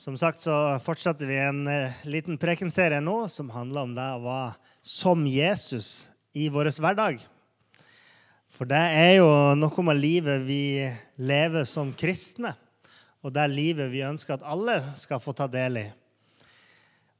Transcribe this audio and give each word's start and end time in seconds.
Som 0.00 0.14
sagt 0.16 0.40
så 0.40 0.54
fortsetter 0.80 1.28
vi 1.28 1.34
en 1.36 1.66
eh, 1.68 1.96
liten 2.08 2.38
prekenserie 2.40 3.02
nå 3.04 3.26
som 3.28 3.50
handler 3.52 3.84
om 3.84 3.90
det 3.92 4.06
å 4.14 4.22
være 4.24 4.54
som 4.80 5.26
Jesus 5.28 6.08
i 6.32 6.46
vår 6.48 6.70
hverdag. 6.72 7.18
For 8.56 8.70
det 8.70 8.80
er 8.80 9.10
jo 9.18 9.26
noe 9.60 9.84
med 9.84 10.00
livet 10.00 10.46
vi 10.46 10.62
lever 11.20 11.68
som 11.68 11.92
kristne, 11.92 12.54
og 13.20 13.34
det 13.36 13.44
livet 13.52 13.92
vi 13.92 14.00
ønsker 14.08 14.38
at 14.38 14.46
alle 14.48 14.78
skal 14.96 15.20
få 15.20 15.34
ta 15.36 15.50
del 15.52 15.82
i. 15.82 15.86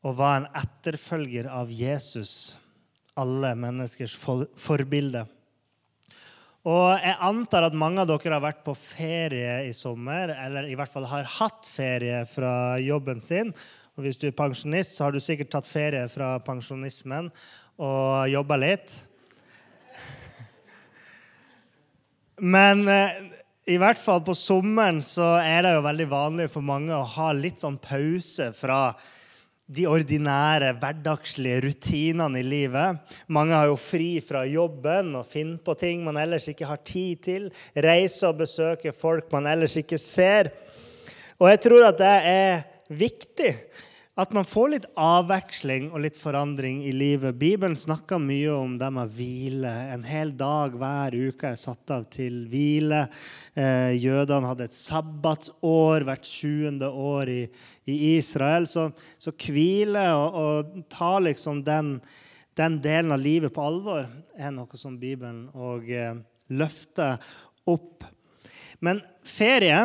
Å 0.01 0.17
være 0.17 0.41
en 0.41 0.48
etterfølger 0.62 1.51
av 1.53 1.69
Jesus, 1.69 2.56
alle 3.12 3.53
menneskers 3.61 4.17
for 4.17 4.48
forbilde. 4.56 5.27
Og 6.69 7.00
jeg 7.00 7.16
antar 7.24 7.64
at 7.64 7.77
mange 7.78 8.02
av 8.02 8.09
dere 8.10 8.34
har 8.37 8.42
vært 8.45 8.64
på 8.66 8.74
ferie 8.77 9.62
i 9.64 9.73
sommer, 9.73 10.34
eller 10.34 10.66
i 10.69 10.74
hvert 10.77 10.92
fall 10.92 11.06
har 11.09 11.28
hatt 11.38 11.64
ferie 11.64 12.19
fra 12.28 12.77
jobben 12.84 13.22
sin. 13.25 13.55
Og 13.97 14.05
hvis 14.05 14.20
du 14.20 14.27
er 14.28 14.36
pensjonist, 14.36 14.92
så 14.92 15.06
har 15.06 15.17
du 15.17 15.22
sikkert 15.25 15.55
tatt 15.55 15.69
ferie 15.69 16.05
fra 16.12 16.34
pensjonismen 16.44 17.30
og 17.80 18.28
jobba 18.28 18.58
litt. 18.61 18.92
Men 22.41 22.84
eh, 22.89 23.17
i 23.72 23.78
hvert 23.80 24.00
fall 24.00 24.20
på 24.24 24.36
sommeren 24.36 25.00
så 25.05 25.39
er 25.41 25.64
det 25.64 25.74
jo 25.78 25.86
veldig 25.89 26.08
vanlig 26.12 26.50
for 26.52 26.64
mange 26.64 26.92
å 26.97 27.08
ha 27.17 27.30
litt 27.36 27.61
sånn 27.61 27.80
pause 27.80 28.50
fra 28.56 28.83
de 29.71 29.87
ordinære, 29.87 30.73
hverdagslige 30.83 31.61
rutinene 31.67 32.41
i 32.41 32.47
livet. 32.47 32.99
Mange 33.31 33.55
har 33.55 33.69
jo 33.71 33.77
fri 33.79 34.19
fra 34.25 34.43
jobben 34.49 35.15
og 35.19 35.29
finner 35.31 35.61
på 35.63 35.77
ting 35.79 36.03
man 36.07 36.19
ellers 36.19 36.49
ikke 36.51 36.67
har 36.67 36.83
tid 36.83 37.23
til. 37.27 37.47
Reiser 37.77 38.33
og 38.33 38.41
besøker 38.43 38.97
folk 38.97 39.31
man 39.35 39.47
ellers 39.51 39.77
ikke 39.79 39.98
ser. 40.01 40.51
Og 41.39 41.48
jeg 41.53 41.63
tror 41.69 41.87
at 41.87 42.03
det 42.03 42.17
er 42.33 42.67
viktig 42.91 43.55
at 44.19 44.33
man 44.34 44.47
får 44.48 44.70
litt 44.72 44.86
avveksling 44.98 45.91
og 45.94 46.03
litt 46.03 46.16
forandring 46.19 46.80
i 46.83 46.92
livet. 46.92 47.36
Bibelen 47.39 47.77
snakker 47.78 48.19
mye 48.19 48.50
om 48.52 48.75
det 48.80 48.89
med 48.92 49.12
hvile. 49.14 49.70
En 49.94 50.02
hel 50.05 50.33
dag 50.36 50.75
hver 50.77 51.14
uke 51.14 51.52
er 51.52 51.61
satt 51.61 51.92
av 51.94 52.08
til 52.11 52.42
hvile. 52.50 53.05
Eh, 53.55 53.94
jødene 54.02 54.50
hadde 54.50 54.67
et 54.67 54.77
sabbatsår 54.77 56.05
hvert 56.08 56.27
sjuende 56.27 56.91
år 56.91 57.30
i, 57.30 57.41
i 57.86 58.00
Israel. 58.17 58.67
Så, 58.69 58.89
så 59.22 59.33
hvile 59.47 60.05
og, 60.19 60.41
og, 60.42 60.74
ta 60.91 61.14
liksom 61.22 61.62
den, 61.64 61.95
den, 62.58 62.80
delen 62.83 63.14
av 63.14 63.22
livet 63.22 63.55
på 63.55 63.62
alvor 63.62 64.11
er 64.34 64.52
noe 64.56 64.80
som 64.80 64.98
Bibelen 65.00 65.47
og, 65.55 65.86
eh, 65.86 66.19
løfter 66.50 67.22
opp. 67.70 68.02
Men 68.83 69.05
ferie 69.22 69.84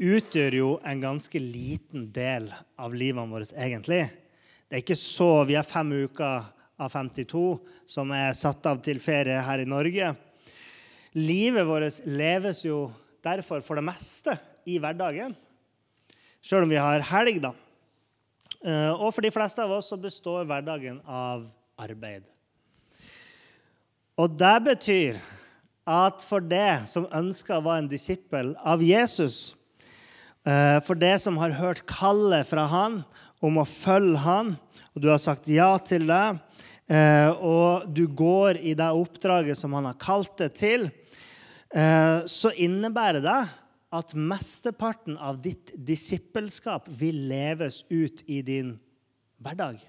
utgjør 0.00 0.56
jo 0.56 0.70
en 0.86 1.02
ganske 1.02 1.40
liten 1.42 2.08
del 2.14 2.48
av 2.80 2.94
livene 2.96 3.28
våre, 3.28 3.48
egentlig. 3.52 4.06
Det 4.68 4.78
er 4.78 4.84
ikke 4.84 4.96
så 4.96 5.44
Vi 5.44 5.58
har 5.58 5.66
fem 5.68 5.92
uker 6.06 6.48
av 6.80 6.92
52 6.92 7.44
som 7.90 8.12
er 8.16 8.32
satt 8.38 8.64
av 8.70 8.80
til 8.84 9.00
ferie 9.02 9.40
her 9.44 9.60
i 9.60 9.68
Norge. 9.68 10.14
Livet 11.18 11.66
vårt 11.66 12.00
leves 12.06 12.64
jo 12.64 12.84
derfor 13.24 13.60
for 13.66 13.76
det 13.76 13.84
meste 13.84 14.36
i 14.64 14.78
hverdagen, 14.80 15.34
sjøl 16.40 16.64
om 16.64 16.72
vi 16.72 16.80
har 16.80 17.02
helg, 17.10 17.40
da. 17.42 17.52
Eh, 18.60 18.92
og 18.92 19.10
for 19.12 19.24
de 19.24 19.32
fleste 19.32 19.60
av 19.64 19.72
oss 19.74 19.90
så 19.90 19.98
består 20.00 20.46
hverdagen 20.48 21.00
av 21.04 21.48
arbeid. 21.80 22.24
Og 24.20 24.32
det 24.36 24.56
betyr 24.64 25.20
at 25.88 26.22
for 26.22 26.44
det 26.44 26.84
som 26.92 27.08
ønsker 27.08 27.56
å 27.56 27.64
være 27.64 27.84
en 27.84 27.90
disippel 27.90 28.52
av 28.60 28.84
Jesus, 28.84 29.56
for 30.40 30.96
det 30.96 31.18
som 31.20 31.36
har 31.36 31.52
hørt 31.58 31.82
kallet 31.90 32.48
fra 32.48 32.64
han 32.70 33.00
om 33.44 33.60
å 33.60 33.66
følge 33.68 34.20
han, 34.24 34.54
og 34.94 35.02
du 35.02 35.08
har 35.10 35.20
sagt 35.22 35.48
ja 35.50 35.72
til 35.84 36.06
det, 36.10 36.24
eh, 36.92 37.30
og 37.30 37.88
du 37.88 38.04
går 38.06 38.60
i 38.60 38.74
det 38.76 38.90
oppdraget 38.90 39.58
som 39.58 39.74
han 39.78 39.88
har 39.88 39.98
kalt 40.00 40.36
det 40.40 40.52
til, 40.60 40.90
eh, 41.72 42.26
så 42.26 42.52
innebærer 42.52 43.24
det 43.24 43.40
at 43.90 44.14
mesteparten 44.14 45.16
av 45.18 45.40
ditt 45.42 45.72
disippelskap 45.74 46.86
vil 47.00 47.26
leves 47.30 47.82
ut 47.90 48.22
i 48.26 48.42
din 48.42 48.76
hverdag. 49.42 49.80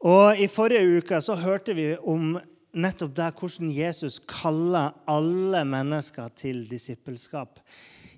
Og 0.00 0.40
I 0.40 0.48
forrige 0.48 1.00
uke 1.00 1.20
så 1.20 1.36
hørte 1.36 1.74
vi 1.76 1.92
om 1.96 2.38
nettopp 2.72 3.14
der 3.16 3.34
hvordan 3.36 3.70
Jesus 3.74 4.20
kaller 4.28 4.94
alle 5.10 5.64
mennesker 5.66 6.30
til 6.38 6.64
disippelskap. 6.70 7.60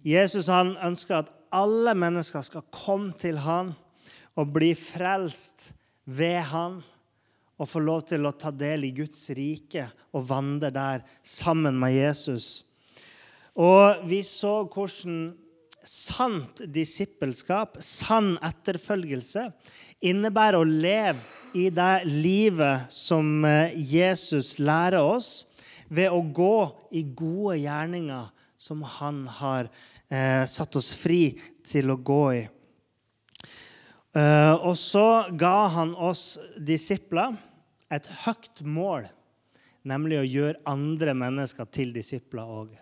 Jesus 0.05 0.51
han 0.51 0.75
ønsker 0.83 1.23
at 1.23 1.33
alle 1.53 1.95
mennesker 1.95 2.45
skal 2.45 2.65
komme 2.73 3.13
til 3.21 3.39
han 3.45 3.75
og 4.37 4.53
bli 4.55 4.73
frelst 4.79 5.71
ved 6.05 6.41
han 6.53 6.81
og 7.61 7.69
få 7.69 7.83
lov 7.85 8.07
til 8.11 8.27
å 8.27 8.35
ta 8.35 8.51
del 8.51 8.89
i 8.89 8.95
Guds 8.97 9.29
rike 9.37 9.87
og 10.13 10.27
vandre 10.31 10.73
der 10.75 11.05
sammen 11.23 11.79
med 11.79 11.95
Jesus. 11.95 12.65
Og 13.55 14.03
vi 14.09 14.23
så 14.27 14.63
hvordan 14.65 15.33
sant 15.83 16.63
disippelskap, 16.71 17.79
sann 17.83 18.37
etterfølgelse, 18.45 19.49
innebærer 20.03 20.59
å 20.61 20.67
leve 20.67 21.21
i 21.55 21.69
det 21.73 22.05
livet 22.09 22.93
som 22.93 23.45
eh, 23.45 23.75
Jesus 23.77 24.57
lærer 24.59 25.03
oss, 25.03 25.45
ved 25.93 26.09
å 26.09 26.23
gå 26.25 26.57
i 26.97 27.03
gode 27.05 27.59
gjerninger 27.61 28.31
som 28.57 28.81
han 28.99 29.27
har 29.29 29.69
eh, 30.09 30.45
satt 30.49 30.77
oss 30.81 30.95
fri 30.97 31.35
til 31.67 31.93
å 31.93 31.99
gå 32.01 32.23
i. 32.39 32.43
Eh, 34.17 34.55
og 34.55 34.77
så 34.81 35.27
ga 35.37 35.69
han 35.73 35.93
oss 35.97 36.39
disipler 36.57 37.37
et 37.93 38.09
høyt 38.25 38.63
mål, 38.65 39.11
nemlig 39.89 40.21
å 40.21 40.29
gjøre 40.29 40.65
andre 40.69 41.17
mennesker 41.17 41.69
til 41.73 41.93
disipler 41.93 42.49
òg. 42.49 42.73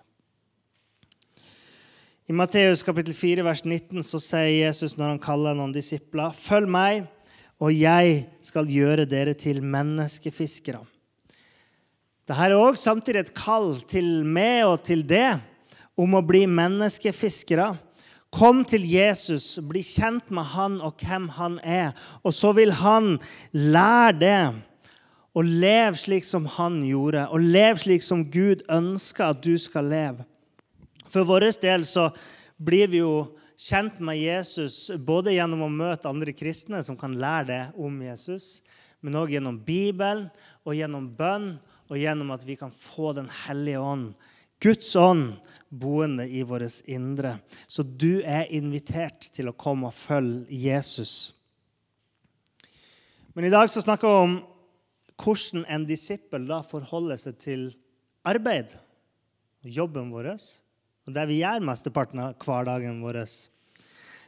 I 2.30 2.32
Matteus 2.32 2.84
kapittel 2.86 3.10
4, 3.10 3.42
vers 3.42 3.64
19 3.64 4.04
så 4.06 4.20
sier 4.22 4.68
Jesus 4.68 4.92
når 4.94 5.08
han 5.08 5.18
kaller 5.18 5.56
noen 5.58 5.72
disipler, 5.74 6.30
'Følg 6.30 6.70
meg, 6.70 7.08
og 7.58 7.74
jeg 7.74 8.28
skal 8.46 8.70
gjøre 8.70 9.02
dere 9.10 9.34
til 9.34 9.58
menneskefiskere'. 9.58 10.84
Dette 12.28 12.46
er 12.46 12.54
òg 12.54 12.78
samtidig 12.78 13.24
et 13.24 13.34
kall 13.34 13.80
til 13.82 14.22
meg 14.22 14.62
og 14.62 14.84
til 14.86 15.02
det 15.02 15.40
om 15.98 16.14
å 16.14 16.22
bli 16.22 16.44
menneskefiskere. 16.46 17.72
Kom 18.30 18.62
til 18.62 18.86
Jesus, 18.86 19.58
bli 19.58 19.82
kjent 19.82 20.30
med 20.30 20.54
han 20.54 20.78
og 20.80 21.02
hvem 21.02 21.26
han 21.34 21.58
er. 21.66 21.98
Og 22.22 22.30
så 22.30 22.54
vil 22.54 22.70
han 22.70 23.18
lære 23.50 24.18
det 24.20 24.54
og 25.34 25.50
leve 25.50 25.98
slik 25.98 26.22
som 26.22 26.46
han 26.46 26.78
gjorde, 26.86 27.26
og 27.26 27.40
leve 27.42 27.82
slik 27.82 28.06
som 28.06 28.22
Gud 28.30 28.62
ønsker 28.70 29.34
at 29.34 29.42
du 29.42 29.58
skal 29.58 29.90
leve. 29.90 30.29
For 31.10 31.26
vår 31.26 31.50
del 31.62 31.84
så 31.88 32.08
blir 32.60 32.90
vi 32.92 33.00
jo 33.02 33.14
kjent 33.60 33.98
med 34.00 34.20
Jesus 34.20 34.88
både 34.96 35.34
gjennom 35.34 35.66
å 35.66 35.72
møte 35.72 36.08
andre 36.08 36.32
kristne 36.36 36.80
som 36.86 36.96
kan 36.98 37.16
lære 37.18 37.48
det 37.50 37.62
om 37.80 37.98
Jesus, 38.04 38.60
men 39.00 39.18
òg 39.18 39.34
gjennom 39.34 39.58
Bibelen 39.64 40.28
og 40.64 40.76
gjennom 40.76 41.08
bønn 41.16 41.54
og 41.90 41.98
gjennom 41.98 42.30
at 42.34 42.44
vi 42.46 42.56
kan 42.60 42.70
få 42.70 43.12
Den 43.16 43.28
hellige 43.46 43.80
ånd, 43.82 44.12
Guds 44.60 44.94
ånd, 44.96 45.40
boende 45.70 46.26
i 46.28 46.42
vårt 46.42 46.82
indre. 46.90 47.38
Så 47.66 47.82
du 47.82 48.20
er 48.22 48.50
invitert 48.52 49.30
til 49.34 49.48
å 49.48 49.56
komme 49.56 49.88
og 49.88 49.96
følge 49.96 50.46
Jesus. 50.50 51.32
Men 53.34 53.46
i 53.46 53.52
dag 53.52 53.70
så 53.70 53.82
snakker 53.82 54.08
vi 54.10 54.24
om 54.26 54.38
hvordan 55.20 55.66
en 55.68 55.86
disippel 55.88 56.46
da 56.48 56.60
forholder 56.66 57.20
seg 57.20 57.38
til 57.40 57.68
arbeid 58.26 58.72
jobben 59.64 60.10
vår 60.12 60.32
og 61.10 61.16
det 61.16 61.26
vi 61.30 61.40
gjør 61.42 61.64
mesteparten 61.66 62.22
av 62.22 62.36
hverdagen 62.40 63.00
vår. 63.02 63.24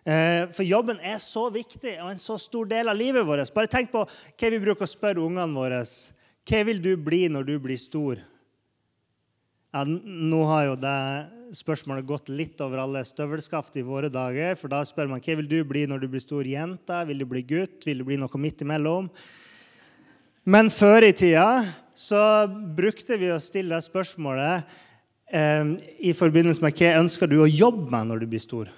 Eh, 0.02 0.48
for 0.50 0.66
jobben 0.66 0.98
er 0.98 1.20
så 1.22 1.46
viktig 1.54 1.94
og 2.02 2.10
en 2.10 2.20
så 2.22 2.34
stor 2.42 2.66
del 2.70 2.90
av 2.90 2.98
livet 2.98 3.26
vårt. 3.26 3.54
Bare 3.54 3.70
tenk 3.70 3.92
på 3.92 4.02
hva 4.02 4.50
vi 4.50 4.60
bruker 4.62 4.86
å 4.86 4.90
spørre 4.90 5.22
ungene 5.22 5.54
våre. 5.54 5.84
Hva 6.42 6.62
vil 6.66 6.82
du 6.82 6.96
bli 6.98 7.28
når 7.30 7.46
du 7.46 7.54
blir 7.62 7.78
stor? 7.78 8.18
Ja, 9.72 9.86
nå 9.86 10.42
har 10.50 10.66
jo 10.66 10.74
det 10.76 10.98
spørsmålet 11.56 12.08
gått 12.08 12.26
litt 12.32 12.58
over 12.64 12.82
alle 12.82 13.04
støvelskaft 13.06 13.78
i 13.80 13.86
våre 13.86 14.10
dager. 14.12 14.56
For 14.58 14.72
da 14.72 14.82
spør 14.84 15.08
man 15.08 15.22
hva 15.22 15.38
vil 15.38 15.48
du 15.48 15.62
bli 15.64 15.86
når 15.86 16.02
du 16.02 16.10
blir 16.12 16.24
stor 16.24 16.44
jente? 16.44 16.98
Vil 17.08 17.22
du 17.22 17.28
bli 17.30 17.44
gutt? 17.46 17.78
Vil 17.86 18.02
du 18.02 18.08
bli 18.10 18.18
noe 18.20 18.42
midt 18.42 18.66
imellom? 18.66 19.08
Men 20.42 20.72
før 20.74 21.06
i 21.06 21.12
tida 21.14 21.62
så 21.94 22.48
brukte 22.50 23.14
vi 23.20 23.30
å 23.30 23.38
stille 23.40 23.78
det 23.78 23.86
spørsmålet 23.86 24.66
i 25.32 26.12
forbindelse 26.12 26.60
med 26.60 26.76
hva 26.76 26.96
ønsker 27.00 27.30
du 27.30 27.38
å 27.40 27.48
jobbe 27.48 27.88
med 27.92 28.10
når 28.10 28.22
du 28.22 28.26
blir 28.34 28.42
stor. 28.42 28.68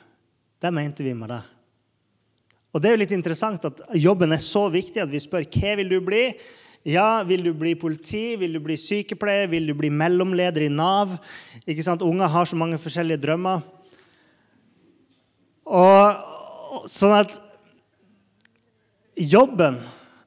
Det 0.62 0.70
mente 0.70 1.02
vi 1.02 1.14
med 1.16 1.32
det. 1.32 1.40
Og 2.74 2.82
det 2.82 2.90
er 2.90 2.94
jo 2.94 3.02
litt 3.04 3.14
interessant 3.14 3.64
at 3.66 3.80
jobben 3.98 4.34
er 4.34 4.42
så 4.42 4.68
viktig 4.70 5.02
at 5.02 5.10
vi 5.10 5.22
spør 5.22 5.46
hva 5.46 5.74
vil 5.78 5.90
du 5.90 5.98
bli 6.04 6.28
ja, 6.84 7.22
vil 7.24 7.40
du 7.46 7.54
bli 7.56 7.72
politi? 7.80 8.34
Vil 8.36 8.58
du 8.58 8.60
bli 8.60 8.76
sykepleier? 8.76 9.48
Vil 9.48 9.70
du 9.70 9.72
bli 9.76 9.88
mellomleder 9.88 10.66
i 10.66 10.68
Nav? 10.68 11.14
Ikke 11.64 11.84
sant? 11.86 12.04
Unger 12.04 12.28
har 12.28 12.44
så 12.44 12.58
mange 12.60 12.76
forskjellige 12.76 13.22
drømmer. 13.22 13.62
Og 15.64 16.84
sånn 16.92 17.14
at 17.16 17.38
jobben, 19.16 19.78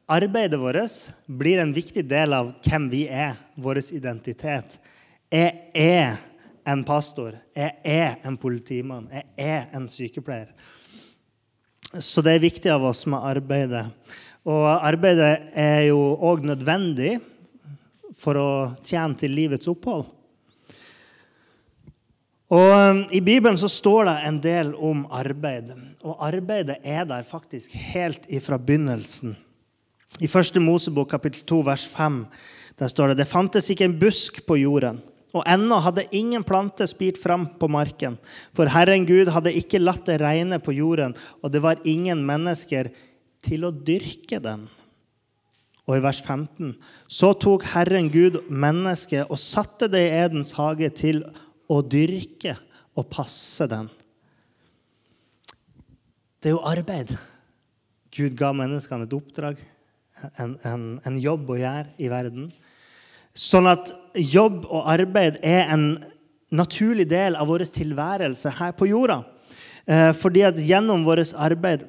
arbeidet 0.10 0.58
vårt, 0.58 1.06
blir 1.30 1.62
en 1.62 1.76
viktig 1.78 2.08
del 2.10 2.34
av 2.34 2.56
hvem 2.66 2.90
vi 2.90 3.06
er, 3.06 3.38
vår 3.54 3.84
identitet. 3.94 4.80
Jeg 5.32 5.72
er 5.76 6.20
en 6.68 6.84
pastor. 6.88 7.36
Jeg 7.56 7.76
er 7.84 8.20
en 8.28 8.38
politimann. 8.40 9.10
Jeg 9.12 9.26
er 9.38 9.66
en 9.76 9.88
sykepleier. 9.92 10.54
Så 12.00 12.24
det 12.24 12.36
er 12.36 12.44
viktig 12.44 12.72
av 12.72 12.86
oss 12.88 13.06
med 13.10 13.24
arbeidet. 13.24 13.86
Og 14.48 14.68
arbeidet 14.68 15.50
er 15.56 15.90
jo 15.90 16.00
òg 16.24 16.46
nødvendig 16.48 17.18
for 18.18 18.40
å 18.40 18.52
tjene 18.88 19.20
til 19.20 19.36
livets 19.36 19.68
opphold. 19.68 20.06
Og 22.48 22.72
um, 22.72 23.02
I 23.12 23.20
Bibelen 23.20 23.60
så 23.60 23.68
står 23.68 24.08
det 24.08 24.16
en 24.30 24.38
del 24.44 24.72
om 24.80 25.04
arbeid. 25.12 25.74
Og 26.08 26.16
arbeidet 26.24 26.80
er 26.88 27.04
der 27.10 27.28
faktisk 27.28 27.76
helt 27.76 28.24
ifra 28.32 28.56
begynnelsen. 28.56 29.36
I 30.24 30.30
1. 30.32 30.56
Mosebok 30.64 31.12
kapittel 31.12 31.44
2 31.44 31.60
vers 31.68 31.84
5 31.92 32.24
der 32.80 32.88
står 32.88 33.12
det 33.12 33.20
det 33.20 33.28
fantes 33.28 33.68
ikke 33.74 33.88
en 33.90 34.00
busk 34.00 34.40
på 34.48 34.60
jorden. 34.62 35.02
Og 35.36 35.44
ennå 35.50 35.80
hadde 35.84 36.08
ingen 36.16 36.44
plante 36.48 36.88
spirt 36.88 37.20
fram 37.20 37.46
på 37.60 37.68
marken. 37.72 38.16
For 38.56 38.70
Herren 38.72 39.06
Gud 39.08 39.32
hadde 39.34 39.56
ikke 39.60 39.82
latt 39.82 40.06
det 40.08 40.22
regne 40.22 40.60
på 40.64 40.76
jorden, 40.78 41.18
og 41.44 41.52
det 41.52 41.62
var 41.66 41.84
ingen 41.88 42.24
mennesker 42.26 42.90
til 43.46 43.68
å 43.68 43.74
dyrke 43.74 44.40
den. 44.44 44.66
Og 45.88 45.98
i 45.98 46.04
vers 46.04 46.20
15.: 46.24 46.76
Så 47.08 47.34
tok 47.40 47.64
Herren 47.72 48.10
Gud 48.12 48.42
mennesket 48.50 49.30
og 49.32 49.40
satte 49.40 49.88
det 49.92 50.04
i 50.08 50.16
Edens 50.24 50.54
hage 50.58 50.90
til 50.96 51.24
å 51.72 51.82
dyrke 51.84 52.58
og 52.98 53.08
passe 53.12 53.68
den. 53.72 53.88
Det 56.42 56.52
er 56.52 56.56
jo 56.56 56.66
arbeid. 56.68 57.16
Gud 58.14 58.36
ga 58.40 58.54
menneskene 58.56 59.08
et 59.08 59.16
oppdrag, 59.16 59.60
en, 60.40 60.56
en, 60.66 60.86
en 61.06 61.18
jobb 61.22 61.52
å 61.54 61.60
gjøre 61.60 61.94
i 62.02 62.10
verden. 62.12 62.50
Sånn 63.38 63.70
at 63.70 63.92
jobb 64.18 64.66
og 64.66 64.88
arbeid 64.90 65.40
er 65.46 65.70
en 65.74 65.88
naturlig 66.54 67.08
del 67.10 67.38
av 67.38 67.50
vår 67.50 67.66
tilværelse 67.76 68.52
her 68.60 68.74
på 68.78 68.90
jorda. 68.90 69.22
Eh, 69.88 70.12
fordi 70.18 70.44
at 70.48 70.60
gjennom 70.60 71.06
vårt 71.08 71.34
arbeid 71.36 71.86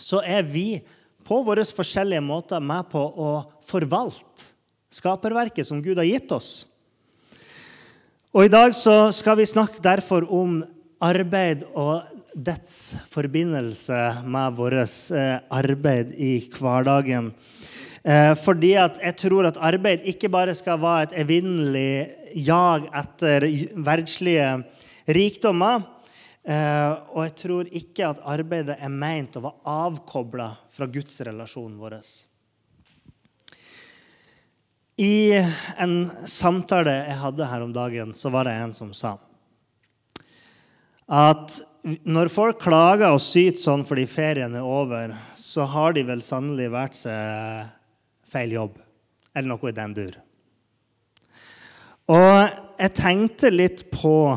så 0.00 0.22
er 0.24 0.44
vi 0.48 0.82
på 1.24 1.40
våre 1.44 1.64
forskjellige 1.64 2.24
måter 2.24 2.60
med 2.60 2.88
på 2.92 3.00
å 3.00 3.30
forvalte 3.64 4.50
skaperverket 4.94 5.66
som 5.66 5.82
Gud 5.82 5.98
har 5.98 6.08
gitt 6.08 6.32
oss. 6.32 6.64
Og 8.34 8.46
I 8.46 8.52
dag 8.52 8.74
så 8.74 9.12
skal 9.14 9.38
vi 9.38 9.46
snakke 9.46 9.82
derfor 9.82 10.26
om 10.26 10.62
arbeid 11.04 11.64
og 11.74 12.02
dets 12.34 12.96
forbindelse 13.14 13.98
med 14.26 14.56
vårt 14.58 15.12
eh, 15.14 15.38
arbeid 15.54 16.14
i 16.18 16.32
hverdagen. 16.56 17.30
Eh, 18.04 18.34
fordi 18.36 18.74
at 18.76 19.00
jeg 19.00 19.16
tror 19.22 19.48
at 19.48 19.56
arbeid 19.56 20.04
ikke 20.04 20.28
bare 20.28 20.54
skal 20.54 20.80
være 20.82 21.08
et 21.08 21.18
evinnelig 21.24 22.10
jag 22.34 22.90
etter 22.92 23.46
verdslige 23.80 24.48
rikdommer, 25.08 25.86
Eh, 26.44 26.92
og 27.16 27.22
jeg 27.24 27.34
tror 27.40 27.68
ikke 27.72 28.04
at 28.04 28.18
arbeidet 28.28 28.76
er 28.76 28.92
meint 28.92 29.36
å 29.38 29.46
være 29.46 29.74
avkobla 29.88 30.50
fra 30.76 30.88
gudsrelasjonen 30.92 31.78
vår. 31.80 31.94
I 35.00 35.40
en 35.80 35.94
samtale 36.28 36.98
jeg 36.98 37.20
hadde 37.22 37.48
her 37.48 37.64
om 37.64 37.72
dagen, 37.74 38.12
så 38.12 38.28
var 38.34 38.44
det 38.46 38.58
en 38.60 38.76
som 38.76 38.92
sa 38.94 39.16
at 41.04 41.58
når 41.84 42.30
folk 42.32 42.62
klager 42.64 43.12
og 43.12 43.20
syter 43.20 43.60
sånn 43.60 43.82
fordi 43.84 44.06
ferien 44.08 44.54
er 44.56 44.64
over, 44.64 45.10
så 45.36 45.66
har 45.68 45.92
de 45.92 46.00
vel 46.08 46.22
sannelig 46.24 46.70
vært 46.72 46.96
seg 46.96 47.73
feil 48.34 48.56
jobb. 48.58 48.78
Eller 49.34 49.54
noe 49.54 49.70
i 49.70 49.76
den 49.76 49.94
dur. 49.96 50.18
Og 52.12 52.34
jeg 52.76 52.92
tenkte 52.98 53.52
litt 53.54 53.86
på 53.94 54.34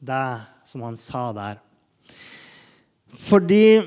det 0.00 0.28
som 0.64 0.84
han 0.86 0.96
sa 0.96 1.26
der. 1.36 1.58
Fordi 3.12 3.82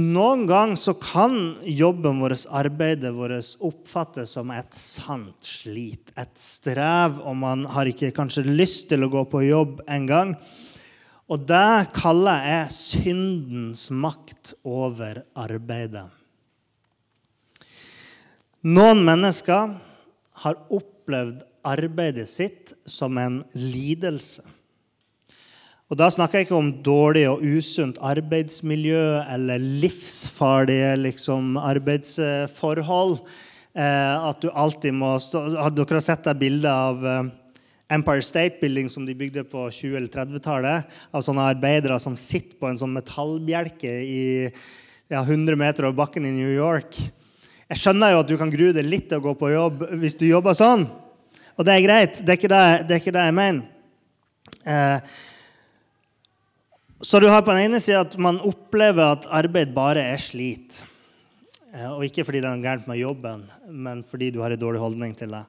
noen 0.00 0.46
ganger 0.48 0.78
så 0.80 0.94
kan 0.96 1.58
jobben 1.68 2.22
vår, 2.22 2.34
arbeidet 2.48 3.12
vårt, 3.12 3.52
oppfattes 3.60 4.32
som 4.38 4.48
et 4.54 4.72
sant 4.72 5.44
slit, 5.44 6.14
et 6.16 6.32
strev, 6.40 7.20
og 7.20 7.36
man 7.42 7.66
har 7.68 7.90
ikke 7.90 8.14
kanskje 8.16 8.46
lyst 8.48 8.88
til 8.88 9.04
å 9.04 9.10
gå 9.12 9.26
på 9.28 9.44
jobb 9.44 9.84
engang. 9.92 10.32
Og 11.28 11.44
det 11.48 11.92
kaller 11.96 12.48
jeg 12.48 12.76
syndens 12.78 13.86
makt 13.92 14.54
over 14.64 15.22
arbeidet. 15.36 16.08
Noen 18.62 19.00
mennesker 19.02 19.72
har 20.44 20.58
opplevd 20.70 21.40
arbeidet 21.66 22.28
sitt 22.30 22.76
som 22.86 23.16
en 23.18 23.40
lidelse. 23.58 24.44
Og 25.90 25.96
Da 25.98 26.06
snakker 26.06 26.38
jeg 26.38 26.46
ikke 26.46 26.60
om 26.60 26.68
dårlig 26.86 27.24
og 27.26 27.42
usunt 27.42 27.96
arbeidsmiljø 27.98 29.24
eller 29.34 29.58
livsfarlige 29.58 30.92
liksom, 31.00 31.56
arbeidsforhold. 31.58 33.16
Eh, 33.74 34.28
at 34.30 34.38
du 34.38 34.46
alltid 34.54 34.94
må 34.94 35.16
stå 35.18 35.42
Dere 35.74 35.96
har 35.96 36.04
sett 36.04 36.22
det 36.28 36.34
bildet 36.38 36.70
av 36.70 37.02
eh, 37.02 37.30
Empire 37.96 38.22
State 38.22 38.60
Building 38.60 38.86
som 38.88 39.02
de 39.08 39.16
bygde 39.16 39.42
på 39.42 39.64
20- 39.74 39.96
eller 39.96 40.12
30-tallet? 40.12 40.86
Av 41.10 41.24
sånne 41.26 41.48
arbeidere 41.50 41.98
som 41.98 42.14
sitter 42.14 42.54
på 42.62 42.70
en 42.70 42.78
sånn 42.78 42.94
metallbjelke 42.94 43.90
i 44.06 44.22
ja, 45.10 45.24
100 45.24 45.58
meter 45.58 45.88
over 45.88 45.98
bakken 46.04 46.30
i 46.30 46.32
New 46.36 46.54
York. 46.54 46.94
Jeg 47.70 47.80
skjønner 47.80 48.14
jo 48.14 48.22
at 48.22 48.30
du 48.30 48.36
kan 48.40 48.50
grue 48.52 48.74
deg 48.76 48.86
litt 48.86 49.08
til 49.10 49.20
å 49.20 49.26
gå 49.26 49.34
på 49.38 49.52
jobb 49.52 49.84
hvis 50.02 50.18
du 50.18 50.26
jobber 50.26 50.56
sånn. 50.58 50.86
Og 51.56 51.66
det 51.68 51.74
er 51.74 51.84
greit. 51.84 52.22
Det 52.22 52.34
er 52.34 52.40
ikke 52.40 52.52
det, 52.52 52.62
det, 52.88 52.94
er 52.94 53.02
ikke 53.02 53.14
det 53.14 53.26
jeg 53.26 53.36
mener. 53.36 53.68
Eh, 54.62 55.12
så 57.02 57.18
du 57.18 57.26
har 57.30 57.42
på 57.42 57.54
den 57.54 57.68
ene 57.68 57.82
sida 57.82 58.04
at 58.04 58.16
man 58.20 58.40
opplever 58.46 59.16
at 59.16 59.28
arbeid 59.34 59.72
bare 59.74 60.04
er 60.12 60.20
slit. 60.22 60.82
Eh, 61.72 61.88
og 61.88 62.04
ikke 62.06 62.24
fordi 62.28 62.42
det 62.44 62.50
er 62.50 62.64
gærent 62.64 62.88
med 62.90 63.00
jobben, 63.00 63.46
men 63.68 64.02
fordi 64.06 64.30
du 64.32 64.42
har 64.44 64.54
en 64.54 64.60
dårlig 64.60 64.82
holdning 64.82 65.14
til 65.18 65.32
det. 65.34 65.44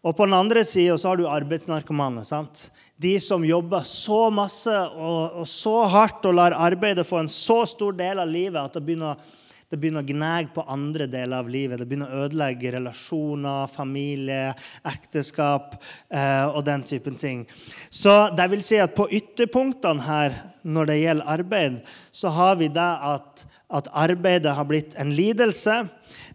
Og 0.00 0.16
på 0.16 0.24
den 0.24 0.36
andre 0.36 0.62
sida 0.64 0.96
har 1.04 1.18
du 1.20 1.28
arbeidsnarkomane. 1.28 2.24
sant? 2.24 2.70
De 2.96 3.18
som 3.20 3.44
jobber 3.44 3.84
så 3.84 4.30
masse 4.32 4.72
og, 4.72 5.42
og 5.42 5.48
så 5.48 5.76
hardt 5.92 6.24
og 6.26 6.38
lar 6.38 6.56
arbeidet 6.56 7.06
få 7.08 7.20
en 7.20 7.28
så 7.32 7.62
stor 7.68 7.92
del 7.96 8.20
av 8.22 8.28
livet 8.28 8.60
at 8.60 8.76
det 8.76 8.84
begynner 8.86 9.12
å 9.12 9.38
det 9.70 9.78
begynner 9.78 10.02
å 10.02 10.08
gnage 10.08 10.50
på 10.50 10.64
andre 10.66 11.06
deler 11.06 11.44
av 11.44 11.50
livet. 11.50 11.78
Det 11.78 11.86
begynner 11.86 12.10
å 12.10 12.24
ødelegge 12.24 12.72
relasjoner, 12.74 13.70
familie, 13.70 14.48
ekteskap 14.90 15.76
eh, 16.10 16.48
og 16.48 16.64
den 16.66 16.82
typen 16.88 17.14
ting. 17.18 17.44
Så 17.86 18.32
det 18.34 18.48
vil 18.50 18.64
si 18.66 18.80
at 18.82 18.96
på 18.96 19.06
ytterpunktene 19.14 20.02
her 20.02 20.34
når 20.66 20.90
det 20.90 20.98
gjelder 20.98 21.30
arbeid, 21.36 21.78
så 22.10 22.34
har 22.34 22.58
vi 22.58 22.66
det 22.74 22.88
at, 23.12 23.44
at 23.70 23.92
arbeidet 23.94 24.56
har 24.58 24.66
blitt 24.66 24.98
en 24.98 25.14
lidelse, 25.14 25.84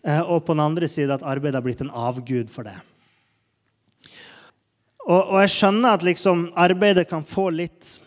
eh, 0.07 0.23
og 0.23 0.45
på 0.47 0.55
den 0.55 0.63
andre 0.69 0.87
siden 0.87 1.17
at 1.17 1.27
arbeidet 1.27 1.59
har 1.59 1.67
blitt 1.67 1.83
en 1.83 1.91
avgud 1.91 2.47
for 2.55 2.71
det. 2.71 2.77
Og, 5.05 5.19
og 5.19 5.37
jeg 5.43 5.57
skjønner 5.57 5.99
at 5.99 6.07
liksom, 6.07 6.47
arbeidet 6.55 7.09
kan 7.11 7.27
få 7.27 7.49
litt 7.51 7.97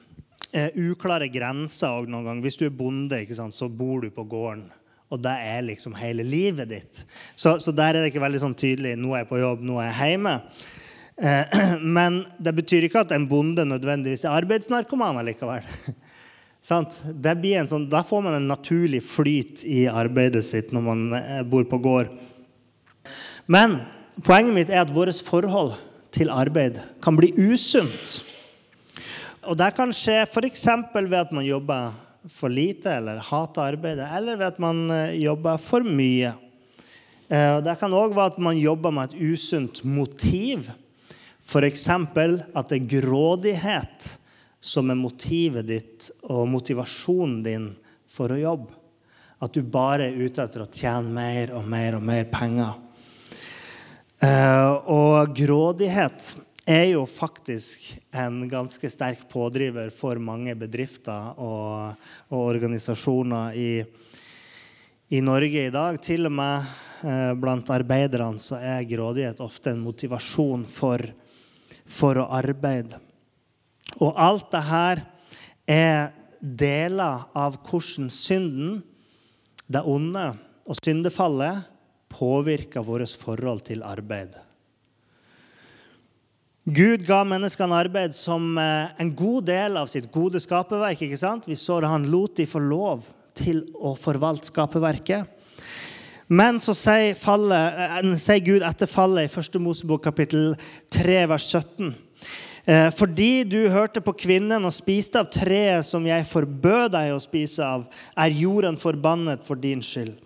eh, 0.57 0.73
uklare 0.73 1.29
grenser 1.29 2.09
noen 2.09 2.33
gang. 2.33 2.41
Hvis 2.43 2.57
du 2.57 2.65
er 2.67 2.75
bonde, 2.75 3.21
så 3.29 3.69
bor 3.69 4.01
du 4.01 4.09
på 4.09 4.25
gården 4.25 4.71
og 5.09 5.23
det 5.25 5.35
er 5.51 5.65
liksom 5.65 5.95
hele 5.97 6.25
livet 6.27 6.69
ditt. 6.69 7.05
Så, 7.35 7.57
så, 7.63 7.73
der 7.73 7.95
er 7.97 8.03
det 8.03 8.11
ikke 8.13 8.25
veldig 8.25 8.43
sånn 8.43 8.59
tydelig 8.59 8.97
nå 9.01 9.15
er 9.15 9.25
jeg 9.25 9.31
på 9.31 9.41
jobb, 9.41 9.63
nå 9.65 9.79
er 9.81 9.89
jeg 9.89 10.13
hjemme. 10.13 10.35
Eh, 11.17 11.59
men 11.97 12.21
det 12.39 12.55
betyr 12.61 12.89
ikke 12.89 13.07
at 13.07 13.15
en 13.17 13.29
bonde 13.31 13.65
nødvendigvis 13.69 14.27
er 14.27 14.37
arbeidsnarkoman 14.37 15.23
likevel. 15.31 15.67
sånn, 16.69 16.89
da 17.89 18.03
får 18.05 18.25
man 18.25 18.37
en 18.37 18.51
naturlig 18.51 19.01
flyt 19.07 19.65
i 19.65 19.87
arbeidet 19.89 20.45
sitt 20.47 20.75
når 20.77 20.85
man 20.91 21.07
eh, 21.17 21.43
bor 21.47 21.65
på 21.71 21.81
gård. 21.83 22.13
Men 23.49 23.81
poenget 24.27 24.57
mitt 24.57 24.73
er 24.73 24.83
at 24.83 24.93
vårt 24.93 25.23
forhold 25.25 25.79
til 26.13 26.29
arbeid 26.33 26.77
kan 27.05 27.17
bli 27.17 27.33
usunt. 27.49 28.21
Og 29.49 29.57
Det 29.57 29.71
kan 29.73 29.93
skje 29.97 30.21
f.eks. 30.27 30.67
ved 30.93 31.17
at 31.17 31.33
man 31.33 31.47
jobber 31.47 31.97
for 32.27 32.51
lite 32.51 32.91
eller 32.91 33.23
hater 33.23 33.63
arbeidet, 33.63 34.09
eller 34.17 34.37
ved 34.37 34.47
at 34.47 34.59
man 34.59 34.91
eh, 34.91 35.17
jobber 35.23 35.59
for 35.63 35.87
mye. 35.87 36.33
Eh, 37.29 37.59
det 37.65 37.77
kan 37.81 37.95
òg 37.95 38.17
være 38.17 38.35
at 38.35 38.41
man 38.43 38.59
jobber 38.59 38.95
med 38.95 39.13
et 39.13 39.35
usunt 39.35 39.83
motiv. 39.85 40.71
F.eks. 41.49 41.87
at 41.89 42.69
det 42.69 42.81
er 42.81 42.91
grådighet 42.99 44.09
som 44.61 44.91
er 44.91 44.99
motivet 44.99 45.69
ditt 45.69 46.11
og 46.29 46.49
motivasjonen 46.51 47.39
din 47.45 47.71
for 48.11 48.35
å 48.35 48.41
jobbe. 48.41 48.75
At 49.39 49.55
du 49.55 49.63
bare 49.63 50.09
er 50.09 50.19
ute 50.19 50.43
etter 50.43 50.65
å 50.65 50.73
tjene 50.73 51.15
mer 51.15 51.55
og 51.55 51.69
mer 51.71 51.97
og 52.01 52.05
mer 52.05 52.27
penger. 52.33 52.75
Eh, 54.19 54.71
og 54.91 55.31
grådighet 55.39 56.33
er 56.69 56.91
jo 56.91 57.07
faktisk 57.09 57.95
en 58.13 58.43
ganske 58.51 58.91
sterk 58.93 59.25
pådriver 59.31 59.89
for 59.95 60.21
mange 60.21 60.53
bedrifter 60.59 61.39
og, 61.41 61.95
og 62.29 62.43
organisasjoner 62.43 63.57
i, 63.57 63.71
i, 65.09 65.21
Norge 65.25 65.65
i 65.65 65.73
dag. 65.73 65.97
Til 66.05 66.29
og 66.29 66.35
med 66.37 66.67
eh, 67.09 67.33
blant 67.41 67.73
arbeiderne 67.73 68.43
så 68.43 68.61
er 68.61 68.85
grådighet 68.91 69.41
ofte 69.41 69.73
en 69.73 69.81
motivasjon 69.81 70.67
for, 70.69 71.07
for 71.89 72.21
å 72.21 72.27
arbeide. 72.37 73.01
Og 74.05 74.13
alt 74.21 74.53
dette 74.53 75.07
er 75.73 76.13
deler 76.39 77.25
av 77.33 77.57
hvordan 77.65 78.11
synden, 78.13 78.83
det 79.69 79.81
onde 79.89 80.31
og 80.69 80.77
syndefallet 80.77 81.65
påvirker 82.13 82.85
vårt 82.85 83.17
forhold 83.21 83.65
til 83.69 83.83
arbeid. 83.85 84.37
Gud 86.69 87.07
ga 87.07 87.23
menneskene 87.25 87.77
arbeid 87.81 88.13
som 88.13 88.59
eh, 88.61 88.91
en 89.01 89.11
god 89.17 89.47
del 89.49 89.79
av 89.81 89.89
sitt 89.89 90.11
gode 90.13 90.41
skaperverk. 90.43 91.01
ikke 91.07 91.17
sant? 91.21 91.47
Vi 91.49 91.57
så 91.57 91.79
det 91.81 91.89
han 91.89 92.09
lot 92.13 92.35
de 92.37 92.45
få 92.49 92.61
lov 92.61 93.07
til 93.39 93.63
å 93.73 93.95
forvalte 93.97 94.51
skaperverket. 94.51 95.25
Men 96.29 96.59
så 96.61 96.75
sier, 96.77 97.17
fallet, 97.17 97.79
eh, 98.03 98.11
sier 98.21 98.45
Gud 98.45 98.67
etter 98.69 98.91
fallet 98.91 99.31
i 99.31 99.33
1. 99.33 99.57
Mosebok 99.65 100.05
kapittel 100.05 100.53
3, 100.93 101.23
vers 101.31 101.49
17. 101.49 101.95
Eh, 102.69 102.91
fordi 102.93 103.49
du 103.49 103.63
hørte 103.73 104.03
på 104.05 104.13
kvinnen 104.13 104.69
og 104.69 104.77
spiste 104.77 105.23
av 105.23 105.31
treet 105.33 105.87
som 105.89 106.05
jeg 106.05 106.29
forbød 106.29 106.93
deg 106.93 107.15
å 107.15 107.23
spise 107.23 107.65
av, 107.65 107.87
er 108.13 108.35
jorden 108.37 108.77
forbannet 108.77 109.47
for 109.49 109.57
din 109.57 109.81
skyld. 109.81 110.19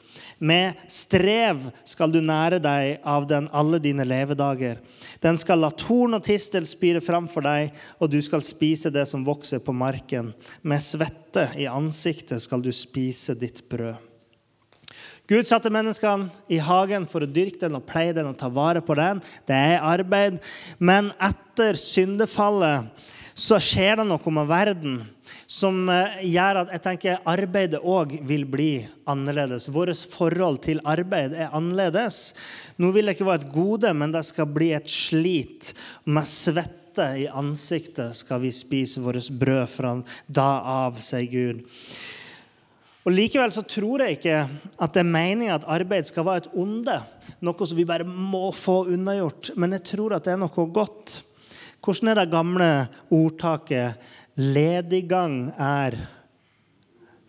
Med 0.43 0.75
strev 0.91 1.69
skal 1.87 2.11
du 2.11 2.19
nære 2.19 2.59
deg 2.59 3.05
av 3.07 3.29
den 3.31 3.47
alle 3.55 3.79
dine 3.79 4.03
levedager. 4.03 4.81
Den 5.23 5.39
skal 5.39 5.63
la 5.63 5.71
torn 5.71 6.19
og 6.19 6.25
tistel 6.27 6.67
spire 6.67 7.03
fram 7.05 7.29
for 7.31 7.47
deg, 7.47 7.71
og 8.03 8.11
du 8.11 8.19
skal 8.27 8.43
spise 8.43 8.91
det 8.91 9.05
som 9.07 9.23
vokser 9.23 9.63
på 9.63 9.75
marken. 9.77 10.33
Med 10.67 10.83
svette 10.83 11.47
i 11.63 11.69
ansiktet 11.71 12.43
skal 12.43 12.65
du 12.65 12.73
spise 12.75 13.39
ditt 13.39 13.63
brød. 13.71 14.01
Gud 15.31 15.47
satte 15.47 15.71
menneskene 15.71 16.33
i 16.51 16.59
hagen 16.59 17.07
for 17.09 17.23
å 17.23 17.31
dyrke 17.31 17.63
den 17.63 17.79
og 17.79 17.87
pleie 17.87 18.13
den 18.13 18.27
og 18.33 18.35
ta 18.41 18.51
vare 18.51 18.83
på 18.83 18.99
den. 18.99 19.23
Det 19.47 19.55
er 19.55 19.87
arbeid. 19.87 20.43
Men 20.83 21.13
etter 21.23 21.79
syndefallet 21.79 22.91
så 23.35 23.59
skjer 23.63 24.01
det 24.01 24.07
noe 24.09 24.35
med 24.35 24.51
verden 24.51 25.01
som 25.53 25.89
eh, 25.91 26.21
gjør 26.33 26.63
at 26.63 26.71
jeg 26.77 26.85
tenker 26.87 27.25
arbeidet 27.29 27.81
òg 27.81 28.15
vil 28.29 28.45
bli 28.49 28.71
annerledes. 29.09 29.69
Vårt 29.73 30.05
forhold 30.13 30.63
til 30.67 30.83
arbeid 30.89 31.35
er 31.37 31.53
annerledes. 31.57 32.33
Nå 32.81 32.93
vil 32.95 33.09
det 33.09 33.17
ikke 33.17 33.29
være 33.29 33.45
et 33.45 33.53
gode, 33.55 33.93
men 33.97 34.15
det 34.15 34.25
skal 34.29 34.49
bli 34.49 34.73
et 34.77 34.89
slit. 34.91 35.73
Med 36.05 36.29
svette 36.29 37.09
i 37.25 37.29
ansiktet 37.29 38.17
skal 38.17 38.43
vi 38.45 38.53
spise 38.55 39.03
vårt 39.05 39.29
brød 39.41 39.69
fra 39.73 39.95
da 40.29 40.49
av, 40.87 41.01
sier 41.05 41.29
Gud. 41.33 41.63
Og 43.03 43.11
Likevel 43.11 43.51
så 43.51 43.65
tror 43.67 44.05
jeg 44.05 44.21
ikke 44.21 44.37
at 44.47 44.93
det 44.95 45.01
er 45.03 45.11
meninga 45.11 45.57
at 45.57 45.67
arbeid 45.67 46.07
skal 46.07 46.27
være 46.29 46.45
et 46.45 46.53
onde. 46.55 47.01
Noe 47.43 47.67
som 47.67 47.79
vi 47.79 47.87
bare 47.89 48.07
må 48.07 48.53
få 48.55 48.85
unnagjort. 48.95 49.57
Men 49.59 49.75
jeg 49.75 49.89
tror 49.91 50.15
at 50.15 50.29
det 50.29 50.37
er 50.37 50.43
noe 50.45 50.67
godt. 50.71 51.19
Hvordan 51.83 52.13
er 52.13 52.21
det 52.21 52.31
gamle 52.31 52.73
ordtaket 53.11 54.11
Lediggang 54.39 55.51
er 55.61 55.99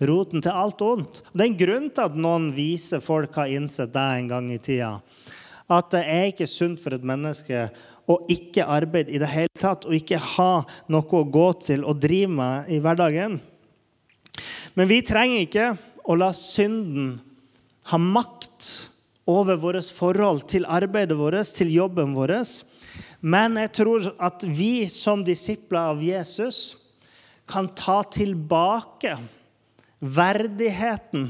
roten 0.07 0.43
til 0.43 0.55
alt 0.55 0.81
ondt. 0.83 1.22
Det 1.33 1.41
er 1.41 1.50
en 1.50 1.57
grunn 1.60 1.89
til 1.91 2.05
at 2.05 2.19
noen 2.19 2.51
vise 2.55 3.00
folk 3.03 3.36
har 3.39 3.51
innsett 3.51 3.91
det 3.93 4.05
en 4.19 4.29
gang 4.31 4.51
i 4.53 4.60
tida. 4.62 4.93
At 5.72 5.91
det 5.91 6.03
er 6.07 6.29
ikke 6.31 6.48
sunt 6.50 6.79
for 6.83 6.95
et 6.95 7.03
menneske 7.07 7.65
å 8.07 8.17
ikke 8.31 8.67
arbeide 8.67 9.13
i 9.15 9.19
det 9.22 9.31
hele 9.31 9.60
tatt, 9.60 9.88
og 9.88 9.95
ikke 9.95 10.19
ha 10.36 10.63
noe 10.91 11.19
å 11.19 11.27
gå 11.27 11.50
til 11.63 11.86
og 11.88 12.01
drive 12.03 12.31
med 12.31 12.72
i 12.72 12.79
hverdagen. 12.83 13.39
Men 14.75 14.89
vi 14.89 15.03
trenger 15.05 15.45
ikke 15.45 15.69
å 16.03 16.17
la 16.19 16.31
synden 16.36 17.15
ha 17.91 18.00
makt 18.00 18.72
over 19.29 19.57
vårt 19.59 19.91
forhold 19.95 20.47
til 20.51 20.65
arbeidet 20.67 21.17
vårt, 21.17 21.53
til 21.55 21.71
jobben 21.73 22.15
vår. 22.15 22.35
Men 23.21 23.57
jeg 23.61 23.71
tror 23.79 24.09
at 24.19 24.43
vi 24.43 24.87
som 24.91 25.23
disipler 25.23 25.93
av 25.93 26.03
Jesus 26.03 26.75
kan 27.47 27.69
ta 27.75 28.01
tilbake 28.11 29.15
verdigheten 30.03 31.29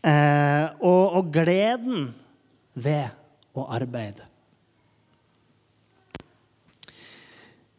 eh, 0.00 0.66
og, 0.80 1.04
og, 1.18 1.30
gleden 1.32 2.10
ved 2.72 3.12
å 3.52 3.66
arbeide. 3.68 4.24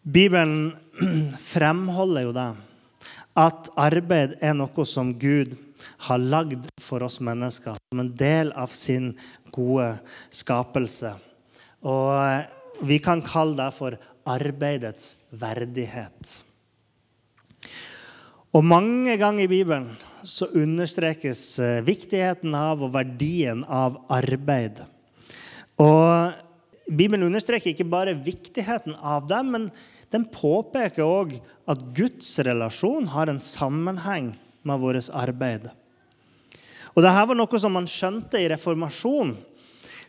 Bibelen 0.03 0.73
fremholder 1.53 2.27
jo 2.27 2.35
det 2.35 2.49
at 3.39 3.69
arbeid 3.81 4.35
er 4.45 4.53
noe 4.53 4.85
som 4.85 5.13
Gud 5.17 5.55
har 6.07 6.21
lagd 6.21 6.67
for 6.81 7.03
oss 7.05 7.19
mennesker 7.23 7.77
som 7.77 8.01
en 8.03 8.13
del 8.17 8.51
av 8.57 8.73
sin 8.73 9.13
gode 9.53 9.95
skapelse. 10.33 11.15
Og 11.83 12.09
eh, 12.17 12.47
vi 12.83 12.99
kan 13.03 13.21
kalle 13.25 13.57
det 13.59 13.69
for 13.77 13.99
arbeidets 14.29 15.15
verdighet. 15.29 16.39
Og 18.53 18.61
mange 18.61 19.15
ganger 19.17 19.47
i 19.47 19.49
Bibelen 19.49 19.93
så 20.23 20.47
understrekes 20.53 21.41
eh, 21.59 21.79
viktigheten 21.85 22.53
av 22.55 22.83
og 22.85 22.93
verdien 22.93 23.63
av 23.65 23.97
arbeid. 24.13 24.83
Og 25.81 26.37
Bibelen 26.93 27.25
understreker 27.25 27.71
ikke 27.71 27.89
bare 27.89 28.13
viktigheten 28.13 28.95
av 28.99 29.25
det, 29.29 29.41
men 29.47 29.69
den 30.13 30.27
påpeker 30.29 31.01
òg 31.01 31.37
at 31.69 31.81
Guds 31.97 32.35
relasjon 32.45 33.07
har 33.09 33.31
en 33.31 33.41
sammenheng 33.41 34.33
med 34.63 34.79
vårt 34.79 35.09
arbeid. 35.13 35.69
Og 36.93 37.01
Dette 37.01 37.25
var 37.29 37.37
noe 37.37 37.59
som 37.59 37.73
man 37.73 37.89
skjønte 37.89 38.41
i 38.41 38.49
reformasjonen. 38.51 39.35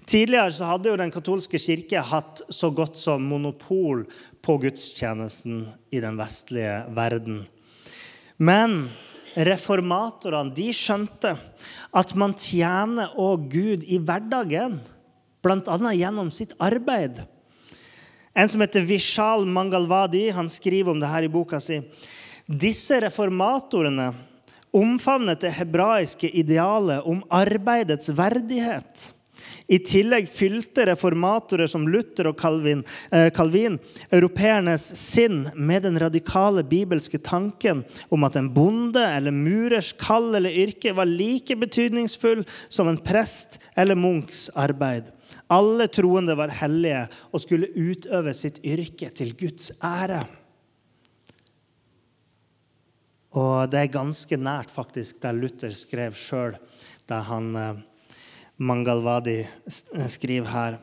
Tidligere 0.04 0.52
så 0.52 0.68
hadde 0.68 0.90
jo 0.90 0.98
Den 1.00 1.12
katolske 1.12 1.56
kirke 1.56 2.02
hatt 2.04 2.42
så 2.52 2.68
godt 2.68 2.98
som 3.00 3.24
monopol 3.24 4.04
på 4.44 4.58
gudstjenesten 4.60 5.64
i 5.88 6.00
den 6.04 6.18
vestlige 6.20 6.82
verden. 6.92 7.46
Men 8.36 8.90
reformatorene 9.34 10.52
de 10.54 10.68
skjønte 10.76 11.32
at 11.94 12.12
man 12.18 12.34
tjener 12.36 13.14
òg 13.16 13.48
Gud 13.54 13.86
i 13.88 13.96
hverdagen, 13.96 14.76
bl.a. 15.40 15.78
gjennom 15.96 16.28
sitt 16.34 16.52
arbeid. 16.60 17.22
En 18.34 18.50
som 18.50 18.60
heter 18.60 18.84
Vishal 18.84 19.46
Mangalwadi, 19.46 20.26
han 20.34 20.50
skriver 20.50 20.92
om 20.92 21.00
det 21.00 21.08
her 21.08 21.24
i 21.24 21.32
boka 21.32 21.60
si. 21.62 21.80
Disse 22.44 22.98
reformatorene 23.00 24.10
omfavnet 24.74 25.44
det 25.44 25.54
hebraiske 25.58 26.30
idealet 26.34 27.06
om 27.06 27.22
arbeidets 27.30 28.10
verdighet. 28.14 29.10
I 29.66 29.78
tillegg 29.80 30.26
fylte 30.28 30.84
reformatorer 30.90 31.68
som 31.70 31.86
Luther 31.88 32.28
og 32.28 32.36
Calvin, 32.40 32.82
eh, 33.10 33.30
Calvin 33.32 33.78
europeernes 34.12 34.84
sinn 34.98 35.46
med 35.56 35.86
den 35.86 35.96
radikale 36.00 36.64
bibelske 36.68 37.18
tanken 37.18 37.84
om 38.12 38.24
at 38.28 38.36
en 38.36 38.50
bonde 38.52 39.00
eller 39.00 39.32
murers 39.32 39.94
kall 40.00 40.34
eller 40.34 40.52
yrke 40.52 40.92
var 40.92 41.08
like 41.08 41.56
betydningsfull 41.56 42.44
som 42.68 42.88
en 42.88 43.00
prest 43.00 43.58
eller 43.76 43.96
munks 43.96 44.50
arbeid. 44.54 45.08
Alle 45.48 45.88
troende 45.88 46.36
var 46.36 46.52
hellige 46.52 47.06
og 47.32 47.40
skulle 47.40 47.72
utøve 47.72 48.34
sitt 48.36 48.60
yrke 48.64 49.10
til 49.16 49.32
Guds 49.38 49.72
ære. 49.80 50.24
Og 53.34 53.66
det 53.70 53.80
er 53.80 53.94
ganske 53.96 54.38
nært 54.38 54.70
faktisk 54.70 55.18
det 55.22 55.34
Luther 55.34 55.74
skrev 55.74 56.14
sjøl 56.14 56.54
det 57.10 57.20
han 57.28 57.50
eh, 57.58 57.78
Mangalwadi 58.62 59.40
eh, 59.42 60.08
skriver 60.08 60.50
her. 60.52 60.76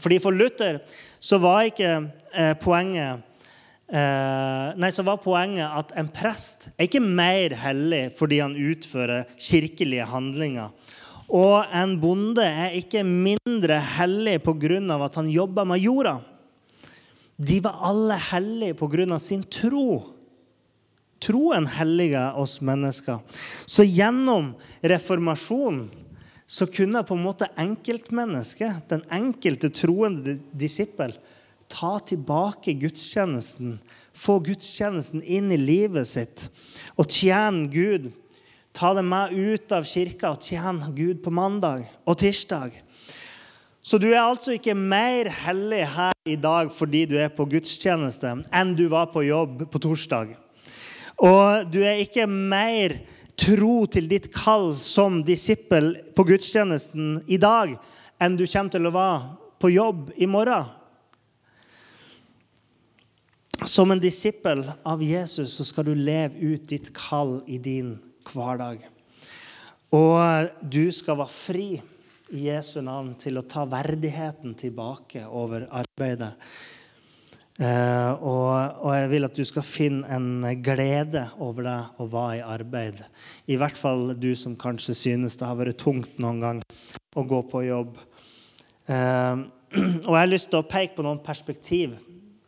Fordi 0.00 0.20
For 0.22 0.32
Luther 0.32 0.78
så 1.20 1.40
var 1.42 1.66
ikke 1.70 1.94
eh, 2.32 2.56
poenget 2.62 3.30
Nei, 3.84 4.88
så 4.96 5.04
var 5.04 5.20
poenget 5.20 5.68
at 5.68 5.90
en 6.00 6.06
prest 6.08 6.64
er 6.72 6.86
ikke 6.86 7.02
mer 7.04 7.52
hellig 7.60 8.06
fordi 8.16 8.38
han 8.40 8.54
utfører 8.56 9.28
kirkelige 9.36 10.06
handlinger. 10.08 10.72
Og 11.28 11.68
en 11.68 11.92
bonde 12.00 12.42
er 12.48 12.72
ikke 12.78 13.04
mindre 13.04 13.76
hellig 13.98 14.38
pga. 14.42 14.80
at 15.04 15.14
han 15.20 15.28
jobber 15.28 15.68
med 15.68 15.84
jorda. 15.84 16.16
De 17.36 17.60
var 17.60 17.78
alle 17.84 18.16
hellige 18.32 19.12
av 19.12 19.18
sin 19.18 19.44
tro. 19.44 20.13
Troen 21.24 21.66
helliger 21.70 22.36
oss 22.36 22.58
mennesker. 22.60 23.22
Så 23.66 23.86
gjennom 23.88 24.52
reformasjonen 24.84 25.88
så 26.46 26.66
kunne 26.68 27.00
på 27.06 27.16
en 27.16 27.24
måte 27.24 27.48
enkeltmennesket, 27.56 28.84
den 28.90 29.04
enkelte 29.12 29.70
troende 29.72 30.36
disippel, 30.52 31.14
ta 31.72 31.96
tilbake 32.04 32.76
gudstjenesten, 32.78 33.78
få 34.12 34.38
gudstjenesten 34.44 35.24
inn 35.24 35.48
i 35.54 35.58
livet 35.58 36.10
sitt 36.10 36.46
og 37.00 37.08
tjene 37.08 37.66
Gud. 37.72 38.12
Ta 38.74 38.92
det 38.94 39.04
med 39.06 39.32
ut 39.32 39.72
av 39.72 39.86
kirka 39.86 40.34
og 40.34 40.44
tjene 40.44 40.92
Gud 40.94 41.22
på 41.24 41.32
mandag 41.32 41.86
og 42.04 42.18
tirsdag. 42.20 42.74
Så 43.84 44.00
du 44.00 44.08
er 44.10 44.22
altså 44.22 44.54
ikke 44.56 44.74
mer 44.76 45.28
hellig 45.44 45.82
her 45.94 46.14
i 46.28 46.36
dag 46.40 46.70
fordi 46.72 47.04
du 47.08 47.18
er 47.20 47.32
på 47.32 47.46
gudstjeneste, 47.48 48.30
enn 48.48 48.72
du 48.76 48.86
var 48.92 49.10
på 49.12 49.26
jobb 49.26 49.66
på 49.70 49.80
torsdag. 49.84 50.32
Og 51.22 51.68
du 51.70 51.80
er 51.84 52.02
ikke 52.02 52.26
mer 52.26 52.96
tro 53.38 53.84
til 53.90 54.06
ditt 54.10 54.30
kall 54.34 54.72
som 54.78 55.22
disippel 55.26 55.94
på 56.14 56.26
gudstjenesten 56.26 57.20
i 57.26 57.38
dag 57.40 57.74
enn 58.22 58.38
du 58.38 58.46
kommer 58.46 58.74
til 58.74 58.88
å 58.88 58.94
være 58.94 59.20
på 59.62 59.70
jobb 59.74 60.10
i 60.16 60.28
morgen. 60.30 60.70
Som 63.64 63.94
en 63.94 64.02
disippel 64.02 64.64
av 64.84 65.02
Jesus 65.02 65.54
så 65.56 65.64
skal 65.66 65.86
du 65.88 65.94
leve 65.94 66.54
ut 66.54 66.66
ditt 66.68 66.90
kall 66.96 67.38
i 67.46 67.58
din 67.62 67.94
hverdag. 68.28 68.82
Og 69.94 70.50
du 70.60 70.90
skal 70.92 71.20
være 71.20 71.32
fri 71.32 71.68
i 72.34 72.46
Jesu 72.48 72.80
navn 72.82 73.12
til 73.20 73.38
å 73.38 73.46
ta 73.46 73.62
verdigheten 73.70 74.56
tilbake 74.58 75.22
over 75.28 75.68
arbeidet. 75.70 76.34
Eh, 77.54 78.12
og, 78.18 78.80
og, 78.82 78.88
jeg 78.96 79.10
vil 79.12 79.26
at 79.28 79.36
du 79.38 79.44
skal 79.46 79.62
finne 79.62 80.08
en 80.10 80.42
glede 80.64 81.22
over 81.38 81.68
deg 81.68 82.00
å 82.02 82.06
være 82.10 82.40
i 82.40 82.46
arbeid. 82.56 83.04
I 83.46 83.58
hvert 83.60 83.78
fall 83.78 84.10
du 84.18 84.32
som 84.38 84.56
kanskje 84.58 84.96
synes 84.98 85.38
det 85.38 85.46
har 85.46 85.60
vært 85.60 85.78
tungt 85.78 86.18
noen 86.18 86.42
gang 86.42 86.64
å 87.14 87.22
gå 87.22 87.40
på 87.52 87.62
jobb. 87.68 88.00
Eh, 88.90 89.44
og 90.08 90.10
jeg 90.10 90.18
har 90.18 90.32
lyst 90.32 90.50
til 90.50 90.64
å 90.64 90.66
peke 90.66 90.98
på 90.98 91.06
noen 91.06 91.22
perspektiv 91.22 91.94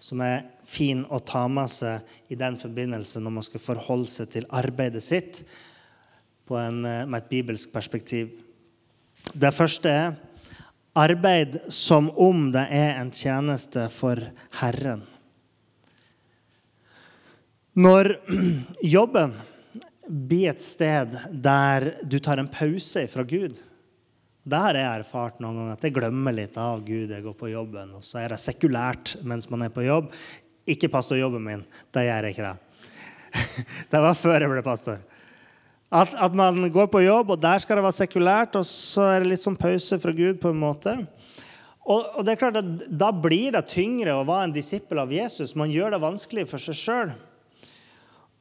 som 0.03 0.21
er 0.27 0.43
fin 0.67 1.05
å 1.15 1.23
ta 1.23 1.45
med 1.49 1.71
seg 1.71 2.33
i 2.35 2.39
den 2.39 2.59
forbindelse 2.59 3.23
når 3.23 3.39
man 3.39 3.47
skal 3.47 3.63
forholde 3.63 4.11
seg 4.11 4.35
til 4.35 4.51
arbeidet 4.51 5.05
sitt 5.07 5.45
en, 6.51 6.85
eh, 6.85 7.07
med 7.07 7.23
et 7.23 7.31
bibelsk 7.31 7.71
perspektiv. 7.75 8.35
Det 9.35 9.55
første 9.55 9.91
er 9.91 10.15
arbeid 10.97 11.61
som 11.73 12.09
om 12.17 12.49
det 12.55 12.65
er 12.73 12.97
en 12.97 13.12
tjeneste 13.12 13.87
for 13.93 14.21
Herren. 14.61 15.05
Når 17.76 18.15
jobben 18.97 19.37
blir 20.07 20.55
et 20.55 20.65
sted 20.65 21.12
der 21.31 21.91
du 22.07 22.17
tar 22.23 22.41
en 22.41 22.49
pause 22.49 23.03
fra 23.11 23.25
Gud 23.26 23.59
Det 24.47 24.61
har 24.62 24.79
jeg 24.79 25.00
erfart 25.03 25.41
noen 25.43 25.59
ganger, 25.59 25.75
at 25.75 25.85
jeg 25.85 25.95
glemmer 25.97 26.33
litt 26.33 26.55
av 26.55 26.85
Gud. 26.87 27.11
Jeg 27.11 27.25
går 27.25 27.35
på 27.35 27.50
jobben, 27.50 27.97
og 27.99 28.05
så 28.07 28.21
er 28.23 28.31
det 28.31 28.38
sekulært 28.38 29.17
mens 29.26 29.50
man 29.50 29.65
er 29.67 29.73
på 29.75 29.83
jobb. 29.83 30.12
Ikke 30.71 30.91
pastorjobben 30.93 31.43
min. 31.43 31.65
Det 31.91 32.05
gjør 32.07 32.29
jeg 32.29 32.37
ikke. 32.37 32.53
Det 32.55 32.67
Det 33.91 34.03
var 34.05 34.15
før 34.15 34.45
jeg 34.45 34.53
ble 34.53 34.62
pastor. 34.62 35.03
At, 35.87 36.11
at, 36.19 36.35
man 36.35 36.64
går 36.75 36.88
på 36.90 37.05
jobb, 37.05 37.31
og 37.31 37.43
der 37.43 37.61
skal 37.62 37.78
det 37.78 37.85
være 37.87 38.00
sekulært, 38.00 38.57
og 38.59 38.66
så 38.66 39.05
er 39.12 39.23
det 39.23 39.31
litt 39.31 39.43
sånn 39.45 39.59
pause 39.59 39.99
fra 40.02 40.12
Gud. 40.12 40.40
på 40.43 40.50
en 40.50 40.59
måte. 40.59 40.97
Og, 41.87 42.02
og 42.19 42.25
det 42.26 42.35
er 42.35 42.40
klart 42.40 42.59
at 42.59 42.71
Da 42.90 43.12
blir 43.14 43.55
det 43.55 43.69
tyngre 43.71 44.16
å 44.16 44.26
være 44.26 44.49
en 44.49 44.57
disippel 44.57 44.99
av 44.99 45.12
Jesus. 45.14 45.55
Man 45.55 45.71
gjør 45.71 45.95
det 45.95 46.02
vanskelig 46.02 46.49
for 46.50 46.62
seg 46.62 46.78
sjøl. 46.81 47.12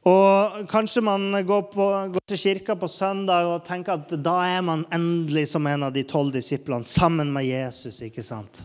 Og 0.06 0.66
kanskje 0.70 1.02
man 1.02 1.34
går, 1.46 1.62
på, 1.72 1.86
går, 2.14 2.22
til 2.30 2.38
kirka 2.38 2.76
på 2.78 2.86
søndag 2.90 3.48
og 3.50 3.64
tenker 3.66 3.96
at 3.96 4.12
da 4.22 4.36
er 4.46 4.62
man 4.62 4.84
endelig 4.94 5.48
som 5.50 5.66
en 5.66 5.88
av 5.88 5.94
de 5.94 6.04
tolv 6.06 6.34
disiplene 6.34 6.86
sammen 6.86 7.32
med 7.34 7.46
Jesus. 7.46 7.98
ikke 8.06 8.22
sant? 8.26 8.62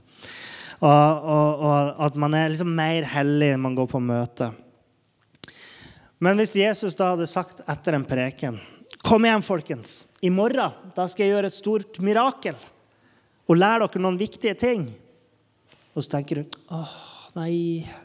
Og, 0.81 0.89
og, 0.89 1.63
og 1.65 2.03
at 2.05 2.17
man 2.17 2.37
er 2.37 2.53
liksom 2.53 2.73
mer 2.77 3.05
hellig 3.09 3.53
enn 3.53 3.65
man 3.65 3.77
går 3.77 3.89
på 3.89 4.01
møte. 4.01 4.51
Men 6.21 6.37
hvis 6.37 6.53
Jesus 6.53 6.93
da 6.97 7.15
hadde 7.15 7.25
sagt 7.29 7.63
etter 7.69 7.97
en 7.97 8.05
preken 8.05 8.59
Kom 9.01 9.25
igjen, 9.25 9.41
folkens. 9.41 10.03
I 10.21 10.29
morgen 10.29 10.75
da 10.93 11.07
skal 11.09 11.25
jeg 11.25 11.33
gjøre 11.33 11.49
et 11.49 11.55
stort 11.55 11.97
mirakel 12.05 12.57
og 13.49 13.57
lære 13.57 13.87
dere 13.87 14.01
noen 14.03 14.19
viktige 14.19 14.53
ting. 14.55 14.83
Og 15.97 16.05
så 16.05 16.13
tenker 16.13 16.39
du 16.43 16.59
åh, 16.71 16.91
nei, 17.33 17.53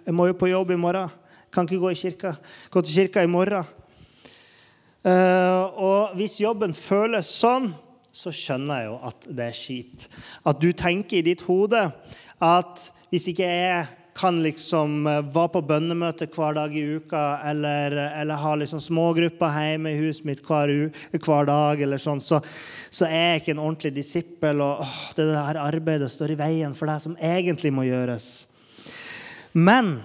jeg 0.07 0.15
må 0.17 0.31
jo 0.31 0.39
på 0.41 0.49
jobb 0.49 0.73
i 0.73 0.79
morgen. 0.81 1.13
Kan 1.53 1.69
ikke 1.69 1.83
gå, 1.83 1.93
i 1.93 1.99
kirka. 2.01 2.33
gå 2.73 2.83
til 2.83 3.03
kirka 3.03 3.23
i 3.23 3.31
morgen. 3.31 3.69
Uh, 5.05 5.63
og 5.77 6.17
hvis 6.19 6.41
jobben 6.41 6.73
føles 6.75 7.29
sånn, 7.31 7.69
så 8.17 8.33
skjønner 8.33 8.81
jeg 8.81 8.89
jo 8.89 8.97
at 9.11 9.29
det 9.29 9.45
er 9.45 9.61
kjipt. 9.61 10.09
At 10.49 10.65
du 10.65 10.71
tenker 10.73 11.21
i 11.21 11.27
ditt 11.29 11.45
hode 11.47 11.85
at 12.43 12.89
hvis 13.13 13.29
ikke 13.31 13.53
jeg 13.53 13.85
kan 14.17 14.41
liksom 14.43 15.07
eh, 15.07 15.21
være 15.35 15.53
på 15.57 15.63
bønnemøte 15.69 16.29
hver 16.33 16.57
dag 16.57 16.75
i 16.77 16.85
uka, 16.97 17.25
eller, 17.51 17.97
eller 18.09 18.41
ha 18.41 18.55
liksom 18.57 18.81
smågrupper 18.83 19.53
hjemme 19.61 19.93
i 19.93 20.01
huset 20.01 20.27
mitt 20.29 20.43
hver, 20.47 20.73
hver 21.13 21.49
dag, 21.51 21.83
eller 21.85 22.01
sånn, 22.01 22.23
så, 22.25 22.41
så, 22.89 23.07
er 23.09 23.37
jeg 23.37 23.43
ikke 23.43 23.55
en 23.57 23.63
ordentlig 23.67 23.95
disippel. 23.99 24.65
Og 24.65 24.83
åh, 24.87 24.99
det 25.19 25.29
der 25.35 25.61
arbeidet 25.63 26.11
står 26.13 26.35
i 26.35 26.41
veien 26.41 26.77
for 26.77 26.91
det 26.91 26.99
som 27.05 27.17
egentlig 27.21 27.75
må 27.77 27.87
gjøres. 27.89 28.31
Men 29.57 29.99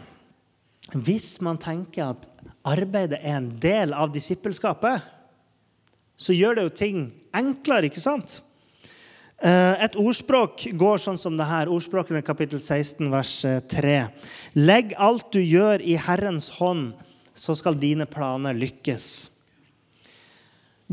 hvis 0.92 1.34
man 1.44 1.60
tenker 1.62 2.12
at 2.12 2.30
arbeidet 2.68 3.22
er 3.24 3.40
en 3.40 3.52
del 3.64 3.96
av 3.96 4.12
disippelskapet, 4.14 5.02
så 6.22 6.36
gjør 6.36 6.58
det 6.58 6.66
jo 6.68 6.80
ting 6.84 7.04
enklere, 7.36 7.88
ikke 7.90 8.04
sant? 8.04 8.42
Eh, 9.42 9.84
et 9.88 9.96
ordspråk 9.98 10.68
går 10.78 11.00
sånn 11.02 11.18
som 11.18 11.34
det 11.34 11.48
her. 11.50 11.70
Ordspråkene 11.74 12.22
kapittel 12.22 12.60
16, 12.62 13.08
vers 13.10 13.34
3. 13.74 13.94
Eh, 13.98 14.34
Legg 14.54 14.94
alt 15.02 15.32
du 15.34 15.40
gjør, 15.42 15.82
i 15.82 15.96
Herrens 15.98 16.52
hånd, 16.60 16.92
så 17.34 17.56
skal 17.58 17.80
dine 17.80 18.06
planer 18.06 18.54
lykkes. 18.54 19.32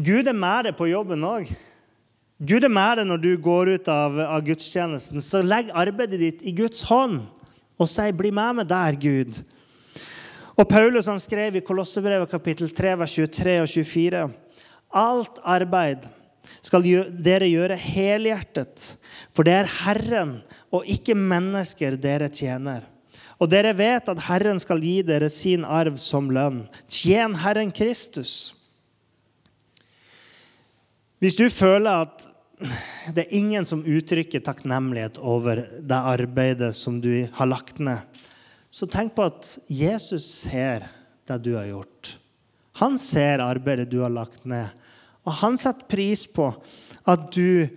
Gud 0.01 0.31
er 0.31 0.37
med 0.39 0.65
deg 0.65 0.79
på 0.79 0.89
jobben 0.89 1.27
òg. 1.29 1.51
Gud 2.41 2.65
er 2.65 2.73
med 2.73 3.03
deg 3.03 3.11
når 3.11 3.21
du 3.21 3.31
går 3.37 3.75
ut 3.75 3.89
av, 3.93 4.17
av, 4.23 4.41
gudstjenesten. 4.47 5.21
Så 5.21 5.43
legg 5.45 5.69
arbeidet 5.75 6.21
ditt 6.23 6.45
i 6.47 6.55
Guds 6.57 6.87
hånd 6.89 7.27
og 7.79 7.89
si 7.91 8.09
'Bli 8.13 8.31
med 8.31 8.63
meg 8.63 8.69
der, 8.69 8.97
Gud'. 8.97 9.43
Og 10.57 10.69
Paulus 10.69 11.07
han 11.07 11.21
skrev 11.21 11.57
i 11.57 11.61
Kolossebrevet 11.61 12.31
kapittel 12.31 12.71
3, 12.71 12.97
vers 12.99 13.13
23 13.13 13.61
og 13.61 13.69
24.: 13.69 14.31
Alt 14.95 15.39
arbeid 15.45 16.09
skal 16.65 16.85
dere 17.23 17.49
gjøre 17.49 17.77
helhjertet, 17.79 18.95
for 19.37 19.47
det 19.47 19.57
er 19.61 19.75
Herren 19.85 20.39
og 20.75 20.87
ikke 20.89 21.17
mennesker 21.19 21.97
dere 22.01 22.31
tjener. 22.33 22.87
Og 23.39 23.51
dere 23.53 23.75
vet 23.79 24.09
at 24.11 24.23
Herren 24.27 24.59
skal 24.59 24.83
gi 24.83 25.01
dere 25.07 25.29
sin 25.31 25.65
arv 25.65 25.99
som 26.03 26.31
lønn. 26.35 26.65
Tjen 26.91 27.37
Herren 27.39 27.71
Kristus. 27.75 28.53
Hvis 31.23 31.39
du 31.39 31.47
føler 31.51 32.07
at 32.07 32.27
det 33.15 33.25
er 33.25 33.37
ingen 33.39 33.67
som 33.67 33.85
uttrykker 33.87 34.43
takknemlighet 34.43 35.21
over 35.23 35.63
det 35.79 35.99
arbeidet 35.99 36.73
som 36.77 36.99
du 37.03 37.29
har 37.35 37.51
lagt 37.51 37.79
ned, 37.79 38.03
så 38.71 38.89
tenk 38.91 39.15
på 39.17 39.29
at 39.31 39.55
Jesus 39.71 40.27
ser 40.43 40.89
det 41.29 41.39
du 41.47 41.55
har 41.55 41.69
gjort. 41.71 42.17
Han 42.83 42.99
ser 43.01 43.43
arbeidet 43.43 43.91
du 43.91 44.01
har 44.03 44.13
lagt 44.13 44.45
ned. 44.47 44.75
Og 45.29 45.37
han 45.43 45.59
setter 45.61 45.89
pris 45.91 46.25
på 46.25 46.49
at 47.09 47.29
du 47.35 47.69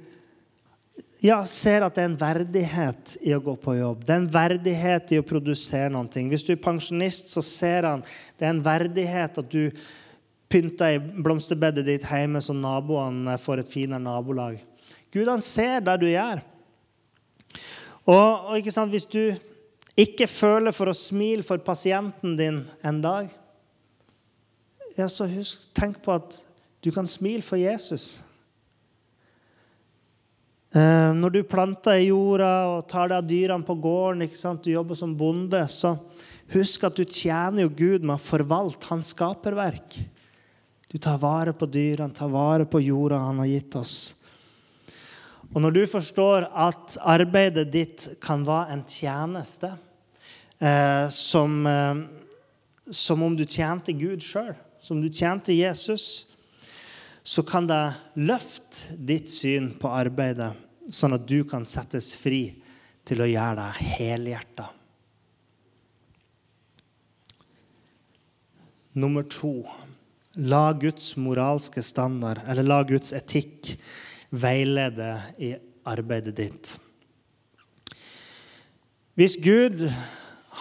ja, 1.21 1.37
ser 1.45 1.83
at 1.85 1.93
det 1.93 2.01
er 2.01 2.09
en 2.09 2.17
verdighet 2.17 3.15
i 3.21 3.33
å 3.35 3.41
gå 3.43 3.53
på 3.61 3.75
jobb. 3.77 4.05
Det 4.07 4.13
er 4.15 4.21
en 4.23 4.31
verdighet 4.33 5.11
i 5.13 5.19
å 5.21 5.25
produsere 5.27 5.91
noe. 5.93 6.23
Hvis 6.31 6.45
du 6.47 6.55
er 6.55 6.63
pensjonist, 6.63 7.29
så 7.29 7.43
ser 7.45 7.85
han 7.85 8.05
det 8.39 8.47
er 8.47 8.55
en 8.55 8.63
verdighet 8.65 9.37
at 9.37 9.51
du 9.51 9.69
pynter 10.51 10.97
i 10.97 10.99
blomsterbedet 10.99 11.85
ditt 11.87 12.07
hjemme 12.09 12.41
så 12.43 12.55
naboene 12.57 13.37
får 13.39 13.61
et 13.61 13.71
finere 13.71 14.01
nabolag. 14.03 14.57
Gud 15.13 15.29
han 15.29 15.43
ser 15.45 15.83
det 15.85 15.97
du 16.01 16.07
gjør. 16.09 16.41
Og, 18.09 18.49
og 18.49 18.57
ikke 18.57 18.73
sant, 18.73 18.91
hvis 18.91 19.05
du 19.05 19.35
ikke 19.99 20.25
føler 20.31 20.73
for 20.73 20.89
å 20.89 20.97
smile 20.97 21.45
for 21.45 21.61
pasienten 21.63 22.33
din 22.39 22.63
en 22.87 23.01
dag, 23.03 23.29
ja, 24.97 25.07
så 25.07 25.27
husk, 25.29 25.69
tenk 25.77 26.01
på 26.03 26.15
at 26.17 26.39
du 26.81 26.89
kan 26.91 27.07
smile 27.07 27.45
for 27.45 27.61
Jesus. 27.61 28.21
Eh, 30.71 31.11
når 31.13 31.33
du 31.35 31.41
planter 31.43 31.99
i 31.99 32.07
jorda 32.07 32.51
og 32.71 32.85
tar 32.89 33.11
deg 33.11 33.17
av 33.19 33.27
dyrene 33.27 33.67
på 33.67 33.75
gården, 33.83 34.23
du 34.63 34.71
jobber 34.71 34.95
som 34.95 35.17
bonde, 35.17 35.59
så 35.67 35.97
husk 36.53 36.85
at 36.87 36.95
du 36.95 37.03
tjener 37.03 37.65
jo 37.65 37.73
Gud 37.75 38.05
med 38.07 38.15
å 38.15 38.23
forvalte 38.23 38.87
hans 38.87 39.11
skaperverk. 39.11 39.99
Du 40.91 40.97
tar 40.97 41.19
vare 41.19 41.53
på 41.53 41.67
dyrene, 41.67 42.15
tar 42.15 42.31
vare 42.31 42.65
på 42.65 42.81
jorda 42.83 43.19
han 43.19 43.43
har 43.43 43.51
gitt 43.51 43.75
oss. 43.75 44.15
Og 45.51 45.59
når 45.59 45.75
du 45.75 45.81
forstår 45.91 46.47
at 46.47 46.95
arbeidet 47.03 47.67
ditt 47.71 48.07
kan 48.23 48.45
være 48.47 48.71
en 48.71 48.83
tjeneste, 48.87 49.73
eh, 50.59 51.07
som, 51.11 51.67
eh, 51.67 51.95
som 52.91 53.23
om 53.23 53.35
du 53.35 53.43
tjente 53.43 53.91
Gud 53.91 54.23
sjøl, 54.23 54.55
som 54.79 55.01
du 55.01 55.09
tjente 55.09 55.51
Jesus, 55.51 56.30
så 57.23 57.43
kan 57.45 57.67
det 57.69 57.83
løfte 58.17 58.97
ditt 58.97 59.29
syn 59.29 59.71
på 59.79 59.91
arbeidet, 59.93 60.53
sånn 60.89 61.15
at 61.15 61.27
du 61.29 61.43
kan 61.47 61.65
settes 61.67 62.13
fri 62.17 62.43
til 63.07 63.21
å 63.21 63.29
gjøre 63.29 63.57
deg 63.61 63.95
helhjerta. 63.97 64.67
Nummer 69.01 69.23
to 69.23 69.61
la 70.35 70.71
Guds 70.73 71.13
moralske 71.19 71.83
standard, 71.83 72.41
eller 72.47 72.67
la 72.67 72.81
Guds 72.87 73.13
etikk, 73.15 73.75
veilede 74.31 75.13
i 75.43 75.53
arbeidet 75.87 76.35
ditt. 76.37 76.75
Hvis 79.19 79.35
Gud 79.43 79.83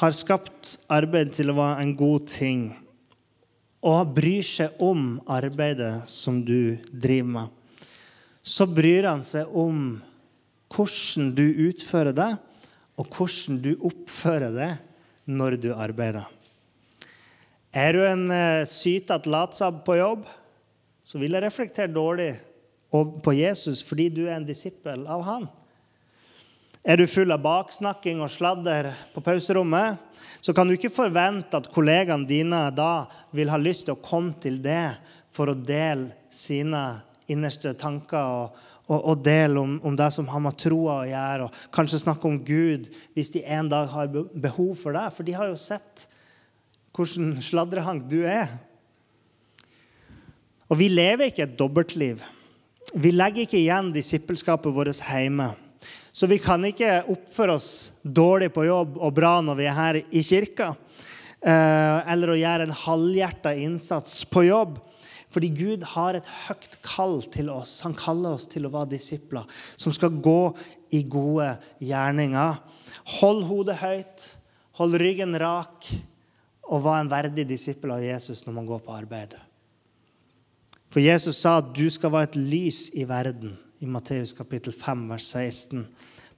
har 0.01 0.15
skapt 0.17 0.75
arbeid 0.91 1.31
til 1.37 1.53
å 1.53 1.59
være 1.59 1.85
en 1.85 1.93
god 1.99 2.27
ting, 2.31 2.65
og 3.81 4.13
bryr 4.17 4.45
seg 4.45 4.81
om 4.83 5.15
arbeidet 5.31 6.05
som 6.11 6.43
du 6.45 6.77
driver 6.93 7.31
med, 7.37 7.49
så 8.43 8.67
bryr 8.69 9.09
han 9.09 9.25
seg 9.25 9.49
om 9.57 10.01
hvordan 10.71 11.33
du 11.37 11.47
utfører 11.69 12.15
det, 12.17 12.31
og 13.01 13.09
hvordan 13.17 13.61
du 13.65 13.73
oppfører 13.89 14.53
det 14.55 14.71
når 15.31 15.57
du 15.63 15.71
arbeider. 15.73 16.29
Er 17.71 17.95
du 17.95 18.03
en 18.05 18.27
uh, 18.29 18.67
sytete 18.69 19.31
latsabb 19.31 19.85
på 19.87 19.97
jobb, 20.01 20.27
så 21.07 21.19
vil 21.19 21.37
jeg 21.37 21.45
reflektere 21.45 21.91
dårlig 21.91 22.33
på 22.91 23.33
Jesus 23.39 23.85
fordi 23.87 24.09
du 24.13 24.25
er 24.27 24.37
en 24.37 24.47
disippel 24.47 25.07
av 25.11 25.23
han. 25.27 25.47
Er 26.81 26.97
du 26.97 27.05
full 27.11 27.29
av 27.35 27.43
baksnakking 27.45 28.23
og 28.25 28.31
sladder 28.33 28.95
på 29.13 29.21
pauserommet, 29.25 29.99
så 30.41 30.55
kan 30.57 30.69
du 30.69 30.79
ikke 30.79 30.93
forvente 30.93 31.59
at 31.59 31.69
kollegaene 31.75 32.29
dine 32.29 32.63
da 32.73 33.05
vil 33.37 33.53
ha 33.53 33.59
lyst 33.61 33.85
til 33.89 33.99
å 33.99 34.01
komme 34.01 34.33
til 34.41 34.57
det 34.65 34.97
for 35.37 35.53
å 35.53 35.57
dele 35.57 36.15
sine 36.33 37.03
innerste 37.31 37.75
tanker 37.79 38.25
og, 38.25 38.57
og, 38.89 38.97
og 38.97 39.21
dele 39.27 39.61
om, 39.61 39.77
om, 39.85 39.99
det 39.99 40.09
som 40.17 40.29
har 40.33 40.41
med 40.43 40.57
troa 40.59 41.03
å 41.03 41.11
gjøre, 41.11 41.47
og 41.47 41.77
kanskje 41.77 42.03
snakke 42.03 42.31
om 42.31 42.41
Gud 42.49 42.89
hvis 43.15 43.33
de 43.37 43.45
en 43.45 43.69
dag 43.71 43.93
har 43.93 44.11
behov 44.11 44.73
for 44.81 44.97
det. 44.97 45.07
For 45.15 45.29
de 45.29 45.37
har 45.37 45.53
jo 45.53 45.61
sett 45.61 46.09
hvordan 46.97 47.37
sladrehank 47.45 48.09
du 48.11 48.23
er. 48.25 48.57
Og 50.71 50.79
vi 50.81 50.89
lever 50.91 51.29
ikke 51.29 51.45
et 51.45 51.59
dobbeltliv. 51.59 52.23
Vi 52.97 53.13
legger 53.13 53.45
ikke 53.45 53.61
igjen 53.61 53.93
disippelskapet 53.95 54.75
vårt 54.75 55.03
hjemme. 55.05 55.53
Så 56.13 56.27
vi 56.27 56.41
kan 56.43 56.65
ikke 56.67 57.05
oppføre 57.11 57.55
oss 57.59 57.71
dårlig 58.03 58.51
på 58.55 58.67
jobb 58.67 58.99
og 58.99 59.15
bra 59.15 59.37
når 59.45 59.59
vi 59.61 59.67
er 59.71 59.77
her 59.77 59.99
i 60.03 60.23
kirka. 60.27 60.73
Eh, 61.41 61.99
eller 62.13 62.33
å 62.33 62.39
gjøre 62.39 62.67
en 62.67 62.79
halvhjerta 62.83 63.55
innsats 63.57 64.25
på 64.29 64.45
jobb. 64.49 64.81
Fordi 65.31 65.53
Gud 65.55 65.85
har 65.93 66.19
et 66.19 66.27
høyt 66.49 66.75
kall 66.83 67.21
til 67.31 67.53
oss. 67.55 67.77
Han 67.87 67.95
kaller 67.95 68.35
oss 68.35 68.49
til 68.51 68.67
å 68.67 68.73
være 68.75 68.97
disipler 68.97 69.47
som 69.79 69.95
skal 69.95 70.19
gå 70.19 70.53
i 70.97 71.05
gode 71.07 71.53
gjerninger. 71.79 72.59
Hold 73.21 73.45
hodet 73.47 73.79
høyt, 73.79 74.27
hold 74.81 74.99
ryggen 74.99 75.39
rak, 75.39 75.87
og 76.71 76.83
vær 76.83 77.05
en 77.05 77.11
verdig 77.11 77.47
disippel 77.51 77.95
av 77.95 78.03
Jesus 78.03 78.43
når 78.45 78.59
man 78.59 78.67
går 78.67 78.83
på 78.83 78.95
arbeid. 78.95 79.39
For 80.91 81.03
Jesus 81.03 81.39
sa 81.39 81.61
at 81.61 81.71
du 81.75 81.87
skal 81.91 82.11
være 82.11 82.33
et 82.33 82.41
lys 82.51 82.89
i 82.99 83.07
verden 83.07 83.55
i 83.81 83.89
Matteus 83.89 84.35
kapittel 84.37 84.75
5, 84.77 85.09
vers 85.09 85.27
16. 85.33 85.87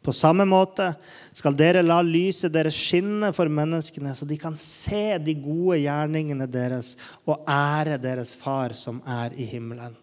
På 0.03 0.13
samme 0.15 0.45
måte 0.47 0.89
skal 1.35 1.55
dere 1.59 1.83
la 1.83 2.01
lyset 2.03 2.51
deres 2.55 2.75
skinne 2.75 3.31
for 3.35 3.51
menneskene, 3.51 4.15
så 4.15 4.27
de 4.27 4.39
kan 4.39 4.57
se 4.59 5.19
de 5.23 5.35
gode 5.39 5.79
gjerningene 5.85 6.49
deres 6.51 6.97
og 7.23 7.45
ære 7.51 8.01
deres 8.03 8.35
far 8.39 8.75
som 8.79 8.99
er 9.07 9.35
i 9.39 9.47
himmelen. 9.47 9.95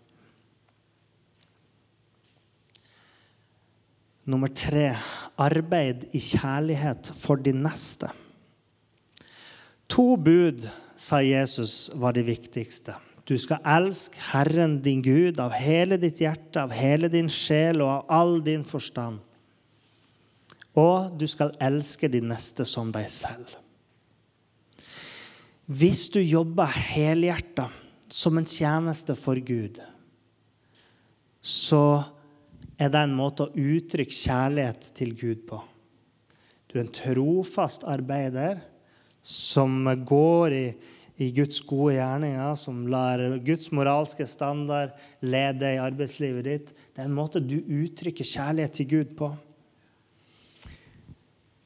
Nummer 4.30 4.52
tre 4.54 4.94
arbeid 5.42 6.06
i 6.14 6.22
kjærlighet 6.22 7.12
for 7.20 7.40
de 7.42 7.56
neste. 7.56 8.12
To 9.90 10.14
bud, 10.22 10.68
sa 11.00 11.24
Jesus, 11.26 11.90
var 11.98 12.14
de 12.14 12.22
viktigste. 12.28 12.94
Du 13.30 13.36
skal 13.38 13.62
elske 13.62 14.18
Herren 14.32 14.80
din 14.82 15.04
Gud 15.06 15.38
av 15.42 15.54
hele 15.54 16.00
ditt 16.02 16.18
hjerte, 16.24 16.64
av 16.64 16.74
hele 16.74 17.12
din 17.14 17.30
sjel 17.30 17.84
og 17.86 17.92
av 17.92 18.06
all 18.10 18.40
din 18.42 18.64
forstand. 18.66 19.20
Og 20.74 21.14
du 21.20 21.28
skal 21.30 21.54
elske 21.62 22.10
de 22.10 22.24
neste 22.26 22.66
som 22.66 22.90
deg 22.94 23.06
selv. 23.14 23.52
Hvis 25.70 26.08
du 26.10 26.18
jobber 26.24 26.72
helhjerta 26.74 27.68
som 28.10 28.40
en 28.40 28.50
tjeneste 28.50 29.14
for 29.14 29.38
Gud, 29.38 29.78
så 31.46 32.02
er 32.82 32.90
det 32.90 33.04
en 33.04 33.14
måte 33.14 33.46
å 33.46 33.54
uttrykke 33.54 34.16
kjærlighet 34.16 34.90
til 34.98 35.14
Gud 35.20 35.46
på. 35.46 35.60
Du 36.66 36.80
er 36.80 36.88
en 36.88 36.96
trofast 36.98 37.86
arbeider 37.86 38.64
som 39.22 39.86
går 40.10 40.56
i 40.58 40.66
i 41.20 41.28
Guds 41.36 41.60
gode 41.68 41.98
gjerninger, 41.98 42.56
som 42.56 42.86
lar 42.88 43.20
Guds 43.44 43.74
moralske 43.76 44.24
standard 44.28 44.94
lede 45.20 45.74
i 45.76 45.82
arbeidslivet 45.82 46.46
ditt. 46.48 46.70
Det 46.96 47.04
er 47.04 47.10
en 47.10 47.18
måte 47.18 47.42
du 47.44 47.58
uttrykker 47.60 48.24
kjærlighet 48.24 48.78
til 48.78 48.88
Gud 48.94 49.16
på. 49.20 49.28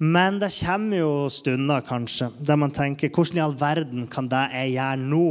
Men 0.01 0.39
det 0.41 0.49
kommer 0.57 1.03
jo 1.03 1.11
stunder 1.31 1.83
kanskje, 1.85 2.31
der 2.41 2.57
man 2.59 2.73
tenker 2.73 3.13
hvordan 3.13 3.37
i 3.37 3.43
all 3.43 3.53
verden 3.59 4.07
kan 4.11 4.25
det 4.31 4.41
jeg 4.55 4.73
gjør 4.73 5.03
nå, 5.03 5.27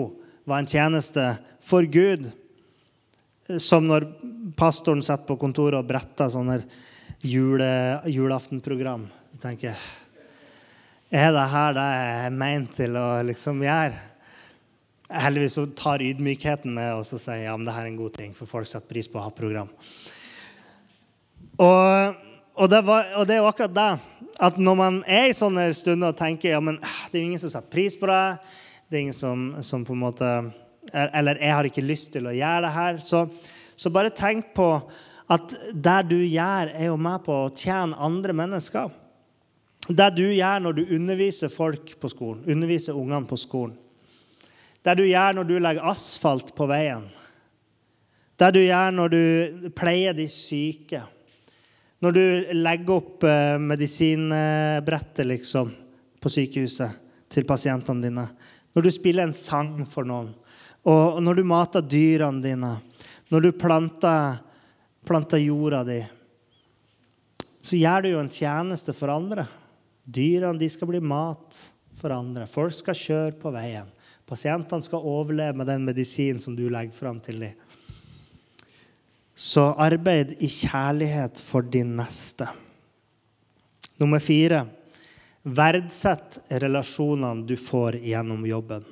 være 0.46 0.64
en 0.64 0.70
tjeneste 0.70 1.26
for 1.66 1.90
Gud? 1.90 2.30
Som 3.58 3.90
når 3.90 4.06
pastoren 4.56 5.02
sitter 5.02 5.26
på 5.26 5.36
kontoret 5.42 5.80
og 5.80 5.90
bretter 5.90 6.30
sånne 6.30 6.60
jule, 7.26 7.68
julaftenprogram. 8.06 9.08
Så 9.34 9.42
tenker 9.42 9.72
jeg 9.72 9.82
Er 11.12 11.34
det 11.34 11.44
her 11.52 11.74
det 11.76 11.90
jeg 11.90 12.16
er 12.22 12.40
ment 12.46 12.72
til 12.78 12.96
å 12.96 13.06
liksom 13.26 13.66
gjøre? 13.66 14.11
Heldigvis 15.12 15.58
så 15.58 15.66
tar 15.76 16.02
ydmykheten 16.04 16.72
med 16.74 16.94
og 16.96 17.06
sier 17.06 17.44
ja, 17.44 17.56
men 17.56 17.68
det 17.68 17.74
her 17.76 17.86
er 17.86 17.92
en 17.92 18.00
god 18.00 18.14
ting, 18.16 18.32
for 18.36 18.48
folk 18.50 18.68
setter 18.68 18.88
pris 18.88 19.08
på 19.10 19.20
å 19.20 19.26
ha 19.26 19.32
program. 19.34 19.70
Og, 21.60 22.16
og, 22.56 22.66
det, 22.72 22.80
var, 22.86 23.12
og 23.20 23.28
det 23.28 23.36
er 23.36 23.42
jo 23.42 23.50
akkurat 23.50 23.76
det. 23.76 23.90
At 24.42 24.58
når 24.58 24.78
man 24.78 24.98
er 25.04 25.28
i 25.28 25.36
sånne 25.36 25.68
stunder 25.76 26.14
og 26.14 26.18
tenker 26.18 26.54
ja, 26.54 26.60
men 26.64 26.80
ah, 26.80 27.02
det 27.10 27.18
er 27.18 27.24
jo 27.24 27.30
ingen 27.30 27.42
som 27.42 27.52
setter 27.52 27.72
pris 27.72 27.98
på 28.00 28.08
det, 28.08 28.22
det 28.88 28.98
er 28.98 29.04
ingen 29.06 29.16
som, 29.16 29.44
som 29.64 29.84
på 29.88 29.94
en 29.96 30.02
måte 30.02 30.30
Eller 30.92 31.38
jeg 31.40 31.54
har 31.54 31.68
ikke 31.68 31.84
lyst 31.84 32.10
til 32.12 32.26
å 32.26 32.34
gjøre 32.34 32.64
det 32.66 32.72
her. 32.74 32.96
Så, 33.00 33.26
så 33.76 33.92
bare 33.92 34.10
tenk 34.12 34.50
på 34.56 34.66
at 35.32 35.54
det 35.72 36.00
du 36.10 36.18
gjør, 36.18 36.72
er 36.74 36.90
jo 36.90 36.98
med 37.00 37.22
på 37.24 37.36
å 37.44 37.52
tjene 37.54 37.96
andre 37.96 38.34
mennesker. 38.36 38.90
Det 39.88 40.08
du 40.14 40.26
gjør 40.26 40.60
når 40.62 40.76
du 40.76 40.82
underviser 40.94 41.50
folk 41.52 41.94
på 41.98 42.10
skolen, 42.10 42.42
underviser 42.46 42.98
ungene 42.98 43.26
på 43.26 43.38
skolen, 43.40 43.78
det 44.82 44.94
du 44.98 45.04
gjør 45.06 45.36
når 45.36 45.48
du 45.48 45.56
legger 45.62 45.90
asfalt 45.92 46.54
på 46.56 46.66
veien. 46.70 47.04
Det 48.38 48.48
du 48.56 48.62
gjør 48.64 48.94
når 48.96 49.12
du 49.12 49.68
pleier 49.76 50.16
de 50.16 50.26
syke. 50.30 51.04
Når 52.02 52.16
du 52.16 52.24
legger 52.58 52.96
opp 52.96 53.22
eh, 53.28 53.58
medisinbrettet 53.62 55.28
liksom, 55.28 55.70
på 56.18 56.32
sykehuset 56.32 56.98
til 57.30 57.46
pasientene 57.46 58.02
dine. 58.02 58.26
Når 58.74 58.86
du 58.86 58.90
spiller 58.90 59.28
en 59.28 59.36
sang 59.36 59.76
for 59.86 60.08
noen. 60.08 60.32
Og 60.82 61.20
når 61.22 61.38
du 61.38 61.44
mater 61.46 61.86
dyrene 61.86 62.42
dine. 62.42 62.72
Når 63.30 63.46
du 63.46 63.50
planter, 63.54 64.42
planter 65.06 65.44
jorda 65.44 65.84
di. 65.86 66.00
Så 67.62 67.78
gjør 67.78 68.02
du 68.02 68.08
jo 68.16 68.22
en 68.24 68.32
tjeneste 68.32 68.94
for 68.96 69.14
andre. 69.14 69.46
Dyrene 70.02 70.58
de 70.58 70.66
skal 70.72 70.90
bli 70.90 70.98
mat 70.98 71.60
for 72.00 72.10
andre. 72.16 72.48
Folk 72.50 72.74
skal 72.74 72.98
kjøre 72.98 73.36
på 73.38 73.54
veien. 73.54 73.86
Pasientene 74.32 74.84
skal 74.84 75.04
overleve 75.04 75.58
med 75.60 75.68
den 75.68 75.84
medisinen 75.84 76.40
som 76.40 76.54
du 76.56 76.64
legger 76.72 76.96
fram 76.96 77.18
til 77.20 77.42
dem. 77.42 77.58
Så 79.36 79.66
arbeid 79.76 80.38
i 80.40 80.48
kjærlighet 80.48 81.40
for 81.44 81.66
din 81.66 81.90
neste. 81.98 82.46
Nummer 84.00 84.22
fire 84.24 84.64
verdsett 85.42 86.38
relasjonene 86.62 87.44
du 87.48 87.56
får 87.60 87.98
gjennom 88.00 88.46
jobben. 88.48 88.86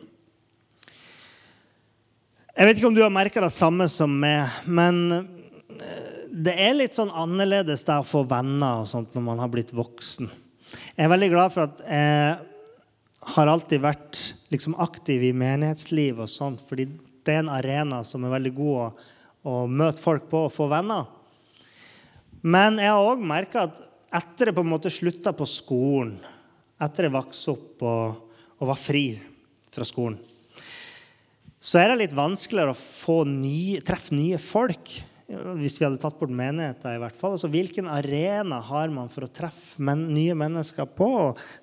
Jeg 2.50 2.66
vet 2.66 2.76
ikke 2.76 2.90
om 2.90 2.98
du 2.98 3.04
har 3.04 3.14
merka 3.14 3.40
det 3.40 3.52
samme 3.54 3.86
som 3.88 4.12
meg, 4.20 4.60
men 4.68 5.00
eh, 5.14 6.28
det 6.28 6.56
er 6.66 6.76
litt 6.76 6.98
sånn 6.98 7.14
annerledes 7.16 7.86
det 7.86 7.96
å 8.02 8.04
få 8.04 8.26
venner 8.28 8.82
og 8.82 8.90
sånt 8.90 9.14
når 9.16 9.24
man 9.30 9.40
har 9.40 9.52
blitt 9.52 9.72
voksen. 9.72 10.28
Jeg 10.98 11.06
er 11.06 11.12
veldig 11.14 11.32
glad 11.32 11.54
for 11.54 11.70
at 11.70 11.80
jeg 11.86 12.49
har 13.20 13.50
alltid 13.50 13.82
vært 13.84 14.18
liksom 14.52 14.76
aktiv 14.80 15.22
i 15.28 15.34
menighetsliv 15.36 16.22
og 16.24 16.30
sånt, 16.32 16.62
fordi 16.66 16.88
det 17.24 17.34
er 17.34 17.42
en 17.42 17.52
arena 17.52 18.00
som 18.06 18.24
er 18.24 18.32
veldig 18.32 18.52
god 18.56 18.78
å, 18.80 18.86
å 19.44 19.56
møte 19.68 20.02
folk 20.02 20.28
på 20.30 20.46
og 20.46 20.54
få 20.54 20.70
venner. 20.72 21.08
Men 22.40 22.80
jeg 22.80 22.88
har 22.88 23.04
òg 23.04 23.20
merka 23.20 23.66
at 23.68 23.82
etter 24.20 24.50
jeg 24.50 24.56
på 24.56 24.64
en 24.64 24.72
måte 24.72 24.92
slutta 24.92 25.34
på 25.36 25.46
skolen, 25.48 26.16
etter 26.80 27.06
jeg 27.06 27.14
vokste 27.14 27.52
opp 27.52 27.84
og, 27.84 28.40
og 28.56 28.70
var 28.72 28.80
fri 28.80 29.04
fra 29.70 29.84
skolen, 29.86 30.16
så 31.60 31.82
er 31.82 31.92
det 31.92 32.06
litt 32.06 32.16
vanskeligere 32.16 32.72
å 32.72 33.18
nye, 33.28 33.82
treffe 33.84 34.16
nye 34.16 34.38
folk. 34.40 34.94
Hvis 35.30 35.76
vi 35.78 35.86
hadde 35.86 36.00
tatt 36.02 36.16
bort 36.18 36.32
menigheter, 36.34 36.96
i 36.96 37.00
hvert 37.02 37.18
fall. 37.20 37.36
Altså, 37.36 37.50
hvilken 37.52 37.86
arena 37.90 38.58
har 38.66 38.90
man 38.90 39.10
for 39.12 39.26
å 39.26 39.30
treffe 39.30 39.78
men, 39.86 40.08
nye 40.10 40.34
mennesker 40.34 40.88
på? 40.98 41.10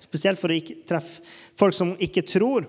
Spesielt 0.00 0.40
for 0.40 0.54
å 0.54 0.58
treffe 0.88 1.20
folk 1.58 1.76
som 1.76 1.92
ikke 2.00 2.24
tror. 2.28 2.68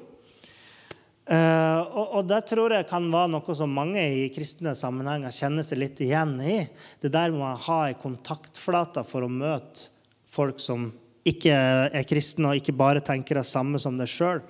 Uh, 1.30 1.86
og, 1.94 2.06
og, 2.18 2.24
det 2.26 2.40
tror 2.50 2.74
jeg 2.74 2.88
kan 2.90 3.06
være 3.14 3.30
noe 3.36 3.54
som 3.56 3.70
mange 3.70 4.02
i 4.02 4.24
kristne 4.34 4.74
sammenhenger 4.76 5.34
kjenner 5.36 5.66
seg 5.66 5.80
litt 5.84 6.02
igjen 6.02 6.34
i. 6.42 6.58
Det 7.00 7.12
der 7.14 7.32
med 7.36 7.46
å 7.46 7.60
ha 7.68 7.80
ei 7.86 7.98
kontaktflate 8.02 9.06
for 9.06 9.24
å 9.24 9.32
møte 9.32 9.88
folk 10.30 10.60
som 10.64 10.90
ikke 11.30 11.54
er 11.54 12.08
kristne, 12.10 12.50
og 12.50 12.60
ikke 12.60 12.74
bare 12.76 13.04
tenker 13.06 13.38
det 13.38 13.46
samme 13.48 13.80
som 13.82 14.00
deg 14.00 14.10
sjøl. 14.10 14.42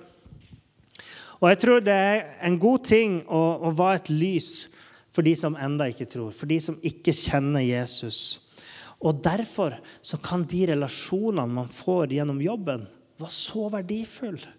Og 1.40 1.48
jeg 1.52 1.60
tror 1.62 1.84
det 1.84 1.94
er 1.94 2.24
en 2.48 2.58
god 2.60 2.84
ting 2.88 3.20
å, 3.28 3.42
å 3.68 3.74
være 3.76 4.02
et 4.02 4.12
lys 4.12 4.50
for 5.14 5.26
de 5.26 5.34
som 5.38 5.56
enda 5.58 5.88
ikke 5.90 6.08
tror, 6.10 6.30
for 6.34 6.50
de 6.50 6.60
som 6.62 6.78
ikke 6.86 7.14
kjenner 7.16 7.64
Jesus. 7.64 8.38
Og 9.00 9.22
Derfor 9.24 9.78
så 10.04 10.18
kan 10.22 10.44
de 10.48 10.66
relasjonene 10.70 11.48
man 11.50 11.70
får 11.72 12.14
gjennom 12.14 12.40
jobben, 12.44 12.86
være 13.20 13.34
så 13.34 13.68
verdifulle. 13.72 14.56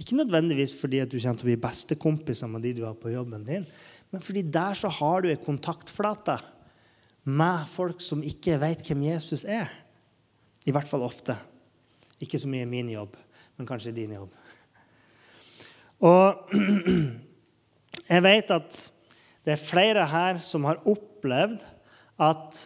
Ikke 0.00 0.16
nødvendigvis 0.18 0.74
fordi 0.78 1.02
at 1.02 1.10
du 1.12 1.18
kommer 1.18 1.38
til 1.38 1.46
å 1.46 1.50
bli 1.50 1.60
bestekompiser 1.62 2.50
med 2.50 2.64
de 2.64 2.72
du 2.78 2.84
har 2.86 2.96
på 2.98 3.12
jobben 3.12 3.44
din, 3.46 3.66
men 4.10 4.24
fordi 4.24 4.42
der 4.42 4.74
så 4.78 4.90
har 4.92 5.22
du 5.22 5.30
en 5.30 5.44
kontaktflate 5.44 6.38
med 7.24 7.68
folk 7.70 8.02
som 8.02 8.22
ikke 8.26 8.58
vet 8.60 8.82
hvem 8.86 9.04
Jesus 9.06 9.44
er. 9.44 9.70
I 10.66 10.74
hvert 10.74 10.88
fall 10.88 11.04
ofte. 11.06 11.36
Ikke 12.22 12.38
så 12.38 12.50
mye 12.50 12.66
min 12.68 12.90
jobb, 12.92 13.16
men 13.58 13.68
kanskje 13.68 13.94
din 13.94 14.14
jobb. 14.14 14.30
Og 16.02 16.50
jeg 18.12 18.24
vet 18.26 18.52
at 18.54 18.80
det 19.42 19.56
er 19.56 19.62
flere 19.62 20.04
her 20.06 20.38
som 20.44 20.66
har 20.68 20.82
opplevd 20.88 21.62
at 22.22 22.60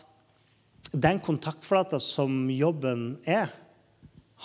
den 0.93 1.21
kontaktflata 1.25 1.99
som 2.01 2.47
jobben 2.53 3.17
er, 3.25 3.51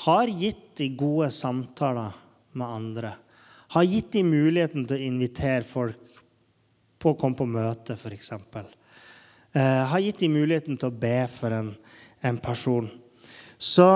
har 0.05 0.31
gitt 0.31 0.71
de 0.79 0.87
gode 0.95 1.29
samtaler 1.35 2.15
med 2.55 2.67
andre. 2.67 3.11
Har 3.75 3.87
gitt 3.87 4.11
de 4.15 4.23
muligheten 4.23 4.87
til 4.87 4.97
å 4.97 5.09
invitere 5.11 5.67
folk 5.67 5.99
på 7.01 7.11
å 7.11 7.17
komme 7.19 7.37
på 7.37 7.47
møte, 7.49 7.97
f.eks. 7.97 8.31
Eh, 9.51 9.83
har 9.91 10.03
gitt 10.03 10.21
de 10.23 10.31
muligheten 10.31 10.79
til 10.79 10.91
å 10.91 10.99
be 11.03 11.25
for 11.31 11.55
en, 11.55 11.73
en 12.23 12.39
person. 12.41 12.87
Så 13.57 13.87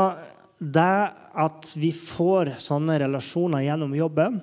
det 0.60 0.96
at 1.36 1.72
vi 1.80 1.92
får 1.96 2.56
sånne 2.64 3.00
relasjoner 3.04 3.66
gjennom 3.66 3.96
jobben, 3.98 4.40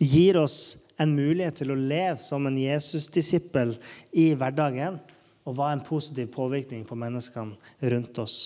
gir 0.00 0.40
oss 0.40 0.76
en 1.00 1.14
mulighet 1.16 1.62
til 1.62 1.72
å 1.72 1.78
leve 1.78 2.20
som 2.22 2.46
en 2.48 2.58
Jesus-disippel 2.60 3.76
i 4.12 4.30
hverdagen 4.38 4.98
og 5.48 5.56
være 5.56 5.78
en 5.78 5.84
positiv 5.86 6.28
påvirkning 6.34 6.84
på 6.86 6.98
menneskene 6.98 7.90
rundt 7.92 8.20
oss. 8.20 8.40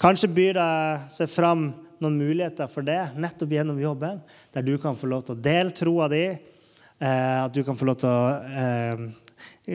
Kanskje 0.00 0.30
byr 0.32 0.56
det 0.56 0.72
seg 1.12 1.30
fram 1.32 1.70
noen 2.00 2.16
muligheter 2.16 2.68
for 2.72 2.86
det 2.86 3.00
nettopp 3.20 3.52
gjennom 3.52 3.80
jobben, 3.80 4.20
der 4.54 4.64
du 4.64 4.76
kan 4.80 4.96
få 4.96 5.10
lov 5.10 5.26
til 5.26 5.36
å 5.36 5.42
dele 5.44 5.74
troa 5.76 6.08
di, 6.12 6.24
eh, 6.30 7.36
at 7.44 7.52
du 7.52 7.62
kan 7.64 7.76
få 7.76 7.88
lov 7.88 7.98
til 8.00 8.08
å 8.08 8.22
eh, 8.64 9.02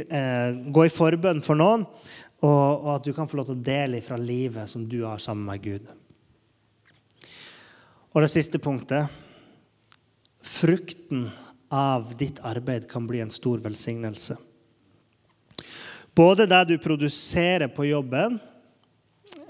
eh, 0.02 0.58
gå 0.74 0.86
i 0.86 0.94
forbønn 0.94 1.44
for 1.46 1.58
noen, 1.60 1.86
og, 2.46 2.89
at 2.98 3.06
du 3.06 3.13
kan 3.15 3.30
få 3.30 3.39
lov 3.39 3.50
til 3.50 3.58
å 3.58 3.65
dele 3.65 4.02
fra 4.06 4.18
livet 4.22 4.70
som 4.70 4.84
du 4.89 5.00
har 5.06 5.22
sammen 5.22 5.48
med 5.50 5.62
Gud. 5.63 5.88
Og 8.13 8.22
det 8.22 8.30
siste 8.32 8.62
punktet 8.62 9.10
frukten 10.46 11.26
av 11.69 12.13
ditt 12.17 12.39
arbeid 12.45 12.89
kan 12.89 13.08
bli 13.08 13.21
en 13.23 13.32
stor 13.32 13.62
velsignelse. 13.63 14.38
Både 16.15 16.45
det 16.47 16.62
du 16.69 16.78
produserer 16.80 17.67
på 17.67 17.86
jobben 17.89 18.38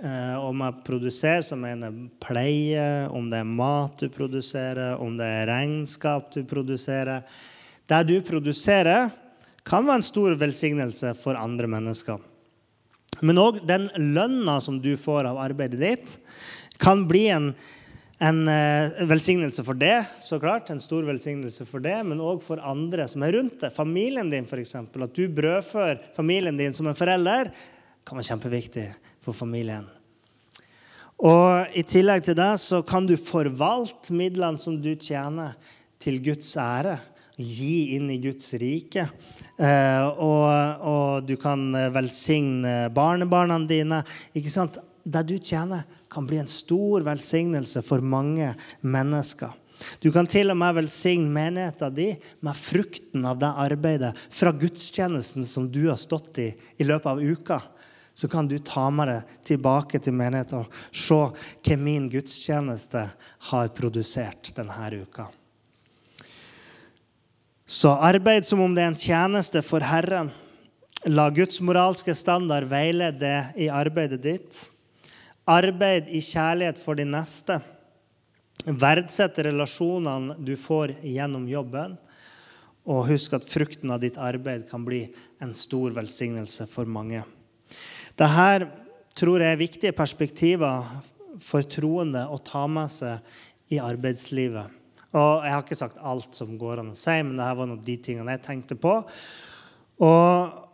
eh, 0.01 0.37
Om 0.41 0.63
jeg 0.65 0.79
produserer, 0.87 1.43
så 1.45 1.57
mener 1.59 1.91
jeg 1.91 2.07
pleie, 2.23 2.85
om 3.13 3.29
det 3.29 3.43
er 3.43 3.51
mat 3.59 4.01
du 4.01 4.09
produserer, 4.09 4.95
om 4.97 5.13
det 5.19 5.27
er 5.29 5.51
regnskap 5.51 6.31
du 6.33 6.41
produserer. 6.49 7.21
Det 7.85 8.01
du 8.09 8.17
produserer, 8.25 9.11
kan 9.65 9.85
være 9.85 10.01
en 10.01 10.05
stor 10.05 10.33
velsignelse 10.41 11.13
for 11.21 11.37
andre 11.37 11.69
mennesker. 11.69 12.17
Men 13.25 13.39
òg 13.39 13.61
den 13.65 13.87
lønna 13.97 14.59
som 14.61 14.81
du 14.81 14.93
får 14.99 15.29
av 15.29 15.39
arbeidet 15.41 15.81
ditt, 15.81 16.17
kan 16.81 17.05
bli 17.07 17.27
en 17.31 17.53
en 18.23 18.47
eh, 18.47 19.01
velsignelse 19.09 19.63
for 19.67 19.75
det, 19.75 20.05
så 20.23 20.39
klart, 20.39 20.69
en 20.69 20.79
stor 20.83 21.03
velsignelse 21.07 21.65
for 21.67 21.83
det, 21.83 21.97
men 22.07 22.23
òg 22.23 22.43
for 22.45 22.61
andre 22.63 23.07
som 23.11 23.25
er 23.27 23.35
rundt 23.35 23.59
deg. 23.59 23.73
Familien 23.75 24.29
din, 24.31 24.47
f.eks. 24.47 24.75
At 24.79 25.17
du 25.17 25.25
brødfør 25.35 25.99
familien 26.15 26.55
din 26.59 26.75
som 26.75 26.87
en 26.87 26.97
forelder, 26.97 27.51
kan 28.05 28.19
være 28.19 28.29
kjempeviktig 28.29 28.85
for 29.25 29.35
familien. 29.35 29.87
Og 31.25 31.75
I 31.75 31.83
tillegg 31.87 32.25
til 32.27 32.37
det 32.37 32.53
så 32.61 32.81
kan 32.87 33.07
du 33.07 33.15
forvalte 33.19 34.15
midlene 34.15 34.61
som 34.61 34.77
du 34.79 34.93
tjener, 34.95 35.55
til 36.05 36.19
Guds 36.21 36.51
ære. 36.59 36.99
Gi 37.35 37.95
inn 37.95 38.09
i 38.13 38.19
Guds 38.21 38.51
rike. 38.61 39.07
Eh, 39.57 40.03
og, 40.21 40.83
og, 40.85 41.25
du 41.25 41.33
kan 41.39 41.63
velsigne 41.95 42.91
barnebarna 42.93 43.57
dine. 43.67 44.03
Ikke 44.35 44.51
sant? 44.53 44.77
Det 45.05 45.23
du 45.27 45.35
tjener, 45.39 45.87
kan 46.15 46.27
bli 46.29 46.39
en 46.41 46.49
stor 46.49 47.05
velsignelse 47.05 47.83
for 47.85 48.03
mange 48.03 48.53
mennesker. 48.81 49.53
Du 49.99 50.11
kan 50.11 50.27
til 50.27 50.51
og 50.53 50.57
med 50.57 50.77
velsigne 50.77 51.31
menigheten 51.31 51.95
din 51.95 52.19
med 52.45 52.57
frukten 52.57 53.25
av 53.27 53.39
det 53.41 53.51
arbeidet 53.65 54.13
fra 54.31 54.53
gudstjenesten 54.55 55.45
som 55.47 55.67
du 55.71 55.85
har 55.89 55.99
stått 55.99 56.39
i 56.39 56.49
i 56.77 56.87
løpet 56.87 57.11
av 57.11 57.23
uka. 57.23 57.61
Så 58.15 58.29
kan 58.31 58.47
du 58.47 58.57
ta 58.63 58.87
med 58.89 59.09
det 59.11 59.21
tilbake 59.51 59.99
til 59.99 60.15
menigheten 60.15 60.63
og 60.63 60.77
se 60.95 61.17
hva 61.67 61.77
min 61.79 62.07
gudstjeneste 62.11 63.09
har 63.51 63.73
produsert 63.75 64.53
denne 64.55 65.01
uka. 65.03 65.27
Så 67.67 67.91
arbeid 67.91 68.45
som 68.45 68.61
om 68.61 68.75
det 68.75 68.83
er 68.85 68.91
en 68.93 68.99
tjeneste 68.99 69.61
for 69.65 69.83
Herren. 69.83 70.29
La 71.09 71.27
Guds 71.33 71.59
moralske 71.61 72.15
standard 72.15 72.69
veilede 72.69 73.33
i 73.57 73.67
arbeidet 73.73 74.21
ditt. 74.23 74.61
Arbeid 75.45 76.09
i 76.09 76.21
kjærlighet 76.25 76.79
for 76.81 76.97
din 76.97 77.11
neste. 77.13 77.59
Verdsett 78.65 79.37
relasjonene 79.45 80.39
du 80.41 80.55
får 80.57 80.95
gjennom 81.05 81.45
jobben. 81.49 81.93
Og 82.85 83.07
husk 83.09 83.33
at 83.37 83.45
frukten 83.49 83.93
av 83.93 84.01
ditt 84.01 84.17
arbeid 84.21 84.67
kan 84.69 84.85
bli 84.85 85.03
en 85.41 85.53
stor 85.57 85.93
velsignelse 85.93 86.67
for 86.69 86.89
mange. 86.89 87.23
Dette 88.17 88.69
tror 89.17 89.41
jeg 89.41 89.55
er 89.55 89.61
viktige 89.61 89.95
perspektiver 89.95 90.85
for 91.43 91.65
troende 91.69 92.25
å 92.29 92.37
ta 92.41 92.65
med 92.69 92.91
seg 92.93 93.73
i 93.73 93.79
arbeidslivet. 93.81 94.81
Og 95.15 95.45
Jeg 95.45 95.53
har 95.53 95.63
ikke 95.63 95.79
sagt 95.79 96.01
alt 96.01 96.35
som 96.35 96.57
går 96.59 96.81
an 96.81 96.91
å 96.91 96.99
si, 96.99 97.15
men 97.23 97.37
dette 97.37 97.57
var 97.57 97.69
noe 97.69 97.79
av 97.79 97.85
de 97.85 97.97
tingene 98.03 98.35
jeg 98.35 98.45
tenkte 98.49 98.77
på. 98.79 98.97
Og 100.03 100.64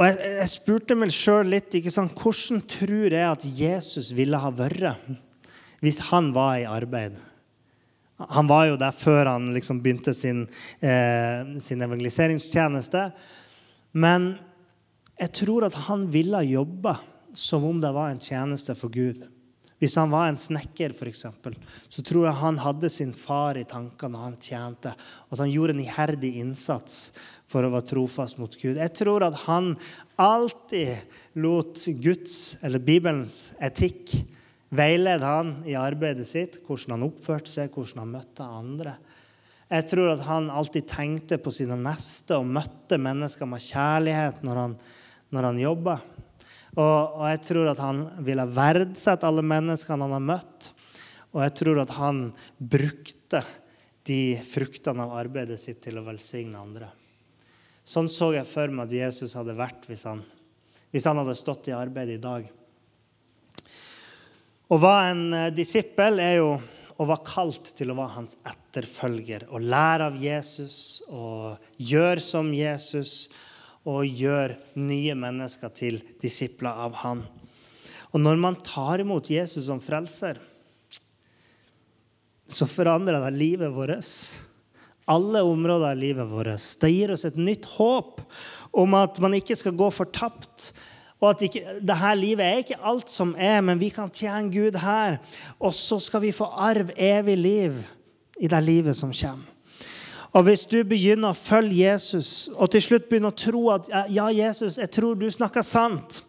og 0.00 0.06
jeg, 0.08 0.16
jeg 0.40 0.48
spurte 0.48 0.96
meg 0.96 1.10
sjøl 1.12 1.50
litt 1.52 1.74
ikke 1.76 1.92
sant, 1.92 2.14
hvordan 2.16 2.62
tror 2.64 3.12
jeg 3.12 3.26
at 3.26 3.42
Jesus 3.44 4.14
ville 4.16 4.38
ha 4.40 4.48
vært 4.48 5.10
hvis 5.84 5.98
han 6.08 6.30
var 6.32 6.54
i 6.60 6.68
arbeid. 6.68 7.18
Han 8.32 8.48
var 8.48 8.66
jo 8.68 8.78
der 8.80 8.96
før 8.96 9.28
han 9.30 9.50
liksom 9.52 9.80
begynte 9.84 10.12
sin, 10.16 10.42
eh, 10.84 11.44
sin 11.60 11.84
evangeliseringstjeneste. 11.84 13.06
Men 13.92 14.34
jeg 15.20 15.32
tror 15.40 15.68
at 15.68 15.76
han 15.88 16.06
ville 16.12 16.42
jobbe 16.48 16.96
som 17.36 17.64
om 17.64 17.80
det 17.80 17.92
var 17.96 18.10
en 18.10 18.20
tjeneste 18.20 18.76
for 18.76 18.92
Gud. 18.92 19.24
Hvis 19.80 19.96
han 19.96 20.12
var 20.12 20.28
en 20.28 20.38
snekker, 20.40 20.92
f.eks., 20.92 21.24
så 21.88 22.02
tror 22.04 22.26
jeg 22.26 22.40
han 22.42 22.58
hadde 22.60 22.90
sin 22.92 23.14
far 23.16 23.56
i 23.56 23.64
tankene 23.68 24.12
når 24.12 24.26
han 24.26 24.40
tjente. 24.44 24.92
Og 25.28 25.36
at 25.36 25.42
han 25.46 25.52
gjorde 25.54 25.76
en 25.76 25.84
iherdig 25.86 26.34
innsats 26.42 26.98
for 27.50 27.64
å 27.64 27.72
være 27.72 27.88
trofast 27.94 28.38
mot 28.38 28.52
Gud. 28.60 28.76
Jeg 28.76 28.92
tror 28.98 29.24
at 29.24 29.38
han 29.46 29.72
alltid 30.20 31.00
lot 31.40 31.80
Guds, 32.04 32.58
eller 32.60 32.84
Bibelens, 32.84 33.54
etikk 33.56 34.12
veilede 34.70 35.26
han 35.26 35.56
i 35.66 35.74
arbeidet 35.78 36.28
sitt, 36.28 36.60
hvordan 36.66 36.98
han 36.98 37.08
oppførte 37.08 37.50
seg, 37.50 37.72
hvordan 37.74 38.04
han 38.04 38.14
møtte 38.18 38.46
andre. 38.60 38.94
Jeg 39.70 39.86
tror 39.86 40.12
at 40.12 40.22
han 40.26 40.48
alltid 40.50 40.88
tenkte 40.90 41.38
på 41.40 41.52
sine 41.54 41.76
neste 41.78 42.36
og 42.36 42.48
møtte 42.52 42.98
mennesker 42.98 43.48
med 43.48 43.62
kjærlighet 43.62 44.42
når 44.46 44.64
han, 44.64 44.74
når 45.30 45.46
han 45.46 45.60
jobba. 45.62 46.00
Og, 46.76 47.16
og, 47.18 47.24
jeg 47.32 47.40
tror 47.48 47.70
at 47.72 47.80
han 47.82 48.04
ville 48.26 48.46
verdsette 48.54 49.26
alle 49.26 49.42
menneskene 49.42 50.06
han 50.06 50.14
har 50.14 50.28
møtt. 50.36 50.70
Og 51.34 51.42
jeg 51.44 51.56
tror 51.60 51.82
at 51.82 51.92
han 51.96 52.22
brukte 52.58 53.42
de 54.06 54.38
fruktene 54.46 55.04
av 55.06 55.18
arbeidet 55.20 55.58
sitt 55.62 55.82
til 55.84 56.00
å 56.00 56.06
velsigne 56.06 56.58
andre. 56.58 56.90
Sånn 57.86 58.10
så 58.10 58.32
jeg 58.34 58.46
for 58.48 58.70
meg 58.70 58.88
at 58.88 58.96
Jesus 58.96 59.34
hadde 59.38 59.56
vært 59.58 59.86
hvis 59.90 60.06
han, 60.08 60.22
hvis 60.94 61.06
han 61.08 61.18
hadde 61.20 61.38
stått 61.38 61.70
i 61.70 61.76
arbeid 61.76 62.14
i 62.14 62.20
dag. 62.22 62.46
Å 64.70 64.78
være 64.78 65.06
en 65.10 65.24
eh, 65.34 65.52
disippel 65.54 66.20
er 66.22 66.36
jo 66.38 66.50
å 67.00 67.06
være 67.08 67.26
kalt 67.26 67.72
til 67.78 67.90
å 67.90 67.96
være 67.98 68.14
hans 68.18 68.36
etterfølger. 68.46 69.48
Å 69.50 69.58
lære 69.58 70.10
av 70.10 70.18
Jesus 70.20 71.00
og 71.08 71.58
gjøre 71.80 72.22
som 72.22 72.52
Jesus 72.54 73.24
og 73.88 74.04
gjør 74.04 74.56
nye 74.76 75.16
mennesker 75.16 75.72
til 75.72 76.00
disipler 76.20 76.84
av 76.86 76.98
han. 77.00 77.24
Og 78.10 78.20
når 78.20 78.40
man 78.42 78.58
tar 78.66 79.00
imot 79.00 79.30
Jesus 79.30 79.68
som 79.68 79.80
frelser, 79.82 80.40
så 82.50 82.66
forandrer 82.66 83.22
det 83.22 83.34
livet 83.38 83.72
vårt. 83.72 84.14
Alle 85.10 85.42
områder 85.46 85.92
av 85.94 86.00
livet 86.00 86.28
vårt. 86.28 86.66
Det 86.82 86.90
gir 86.90 87.14
oss 87.14 87.24
et 87.28 87.38
nytt 87.38 87.66
håp 87.78 88.20
om 88.70 88.96
at 88.98 89.18
man 89.22 89.34
ikke 89.38 89.56
skal 89.58 89.76
gå 89.78 89.88
fortapt, 89.94 90.70
og 91.20 91.34
at 91.34 91.42
ikke, 91.44 91.62
dette 91.84 92.10
livet 92.16 92.46
er 92.46 92.62
ikke 92.62 92.80
alt 92.90 93.10
som 93.12 93.34
er, 93.36 93.58
men 93.64 93.80
vi 93.80 93.90
kan 93.92 94.08
tjene 94.08 94.52
Gud 94.52 94.78
her. 94.80 95.18
Og 95.60 95.74
så 95.76 95.98
skal 96.00 96.24
vi 96.24 96.32
få 96.32 96.48
arv 96.48 96.94
evig 96.96 97.36
liv 97.36 97.80
i 98.40 98.48
det 98.48 98.60
livet 98.64 98.96
som 98.96 99.12
kommer. 99.12 99.44
Og 100.30 100.44
hvis 100.46 100.62
du 100.70 100.76
begynner 100.86 101.32
å 101.32 101.38
følge 101.38 101.88
Jesus 101.88 102.46
og 102.54 102.70
til 102.70 102.82
slutt 102.84 103.08
begynner 103.10 103.32
å 103.32 103.38
tro 103.38 103.62
at 103.74 103.88
ja, 104.14 104.28
Jesus, 104.30 104.76
jeg 104.78 104.90
tror 104.94 105.16
du 105.18 105.26
snakker 105.32 105.64
sant, 105.66 106.20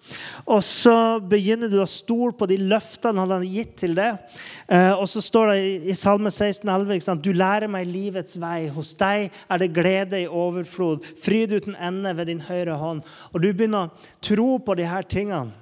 og 0.49 0.63
så 0.65 0.95
begynner 1.21 1.69
du 1.69 1.77
å 1.83 1.89
stole 1.89 2.33
på 2.37 2.47
de 2.49 2.57
løftene 2.63 3.21
han 3.21 3.33
har 3.35 3.45
gitt 3.45 3.75
til 3.83 3.93
deg, 3.99 4.17
eh, 4.65 4.89
og 4.95 5.05
så 5.09 5.21
står 5.21 5.51
det 5.51 5.59
i 5.93 5.97
Salme 5.97 6.31
16, 6.33 6.65
11, 6.65 7.21
du 7.21 7.29
lærer 7.37 7.69
meg 7.69 7.89
livets 7.91 8.39
vei. 8.41 8.71
Hos 8.73 8.95
deg 8.97 9.29
er 9.29 9.61
det 9.61 9.69
glede 9.75 10.23
i 10.23 10.29
overflod, 10.29 11.05
fryd 11.21 11.53
uten 11.53 11.77
ende 11.77 12.15
ved 12.17 12.31
din 12.31 12.41
høyre 12.47 12.79
hånd. 12.81 13.03
Og 13.35 13.43
du 13.43 13.51
begynner 13.51 13.91
å 13.91 14.07
tro 14.25 14.55
på 14.65 14.77
de 14.79 14.87
her 14.89 15.05
tingene, 15.05 15.53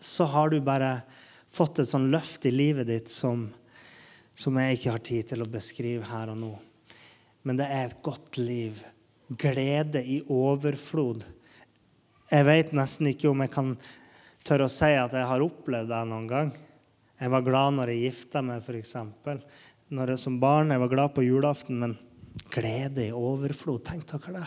så 0.00 0.26
har 0.32 0.50
du 0.50 0.58
bare 0.64 1.04
fått 1.54 1.78
et 1.82 1.90
sånn 1.90 2.08
løft 2.10 2.48
i 2.48 2.54
livet 2.54 2.88
ditt 2.90 3.12
som, 3.12 3.46
som 4.34 4.58
jeg 4.58 4.80
ikke 4.80 4.96
har 4.96 5.06
tid 5.06 5.30
til 5.30 5.44
å 5.44 5.48
beskrive 5.50 6.10
her 6.10 6.32
og 6.32 6.40
nå 6.40 6.50
men 7.46 7.60
det 7.60 7.68
er 7.70 7.88
et 7.88 8.02
godt 8.04 8.38
liv. 8.40 8.80
Glede 9.40 10.02
i 10.02 10.20
overflod. 10.28 11.24
Jeg 12.30 12.46
vet 12.46 12.72
nesten 12.76 13.10
ikke 13.10 13.30
om 13.30 13.42
jeg 13.42 13.52
kan 13.54 13.72
tørre 14.46 14.66
å 14.68 14.72
si 14.72 14.90
at 14.94 15.14
jeg 15.16 15.26
har 15.26 15.44
opplevd 15.44 15.90
det 15.90 16.02
noen 16.10 16.28
gang. 16.30 16.52
Jeg 17.20 17.32
var 17.32 17.44
glad 17.44 17.76
når 17.76 17.92
jeg 17.92 18.04
gifta 18.06 18.42
meg, 18.44 18.64
f.eks. 18.64 18.94
Når 19.90 20.14
jeg 20.14 20.22
som 20.22 20.38
barn 20.40 20.72
jeg 20.72 20.82
var 20.82 20.92
glad 20.92 21.14
på 21.16 21.24
julaften, 21.26 21.80
men 21.82 21.96
glede 22.54 23.08
i 23.08 23.16
overflod 23.16 23.82
Tenk 23.88 24.06
dere 24.08 24.38
det. 24.38 24.46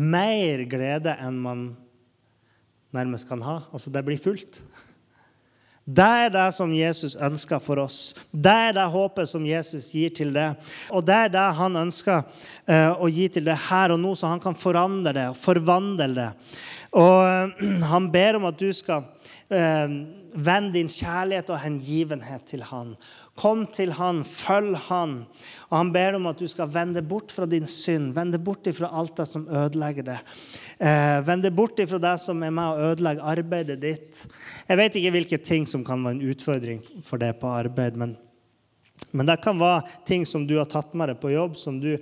Mer 0.00 0.64
glede 0.70 1.16
enn 1.18 1.38
man 1.42 1.64
nærmest 2.94 3.28
kan 3.28 3.42
ha. 3.42 3.60
Altså, 3.74 3.90
det 3.90 4.02
blir 4.06 4.18
fullt. 4.22 4.60
Det 5.90 6.06
er 6.24 6.30
det 6.30 6.46
som 6.54 6.70
Jesus 6.74 7.16
ønsker 7.18 7.58
for 7.62 7.80
oss. 7.82 8.12
Det 8.30 8.52
er 8.52 8.74
det 8.76 8.86
håpet 8.92 9.30
som 9.30 9.46
Jesus 9.46 9.88
gir 9.96 10.12
til 10.14 10.30
det. 10.34 10.52
Og 10.94 11.02
det 11.06 11.16
er 11.16 11.32
det 11.34 11.46
han 11.58 11.78
ønsker 11.80 12.20
uh, 12.22 12.92
å 13.00 13.08
gi 13.10 13.26
til 13.32 13.48
det 13.48 13.56
her 13.68 13.94
og 13.94 13.98
nå, 14.02 14.14
så 14.14 14.30
han 14.30 14.42
kan 14.42 14.58
forandre 14.58 15.14
det 15.16 15.26
og 15.32 15.40
forvandle 15.40 16.10
det. 16.14 16.28
Og 16.94 17.16
uh, 17.24 17.64
han 17.92 18.10
ber 18.12 18.38
om 18.38 18.46
at 18.50 18.60
du 18.60 18.68
skal 18.76 19.08
uh, 19.50 19.96
vende 20.30 20.76
din 20.76 20.92
kjærlighet 20.92 21.50
og 21.50 21.62
hengivenhet 21.64 22.46
til 22.52 22.62
han. 22.70 22.94
Kom 23.40 23.62
til 23.72 23.94
han, 23.96 24.20
følg 24.26 24.74
han. 24.90 25.22
Og 25.70 25.76
han 25.78 25.90
ber 25.94 26.18
om 26.18 26.26
at 26.28 26.40
du 26.40 26.48
skal 26.50 26.68
vende 26.72 27.00
bort 27.00 27.32
fra 27.32 27.46
din 27.48 27.64
synd, 27.70 28.10
vende 28.16 28.40
bort 28.42 28.68
fra 28.76 28.90
alt 29.00 29.14
det 29.16 29.26
som 29.30 29.46
ødelegger 29.48 30.04
det. 30.10 30.16
Eh, 30.76 31.20
vende 31.24 31.52
bort 31.54 31.80
fra 31.88 32.00
det 32.02 32.16
som 32.20 32.42
er 32.44 32.52
med 32.52 32.66
å 32.68 32.90
ødelegge 32.90 33.28
arbeidet 33.32 33.78
ditt. 33.80 34.24
Jeg 34.68 34.80
vet 34.80 34.98
ikke 34.98 35.14
hvilke 35.14 35.38
ting 35.40 35.68
som 35.70 35.86
kan 35.86 36.04
være 36.04 36.18
en 36.18 36.34
utfordring 36.34 36.82
for 37.06 37.22
deg 37.22 37.38
på 37.40 37.54
arbeid, 37.54 37.96
men, 38.00 38.16
men 39.16 39.30
det 39.30 39.40
kan 39.44 39.56
være 39.62 39.86
ting 40.10 40.28
som 40.28 40.44
du 40.44 40.58
har 40.58 40.68
tatt 40.68 40.92
med 40.92 41.12
deg 41.12 41.22
på 41.22 41.32
jobb, 41.32 41.56
som 41.56 41.80
du 41.80 41.94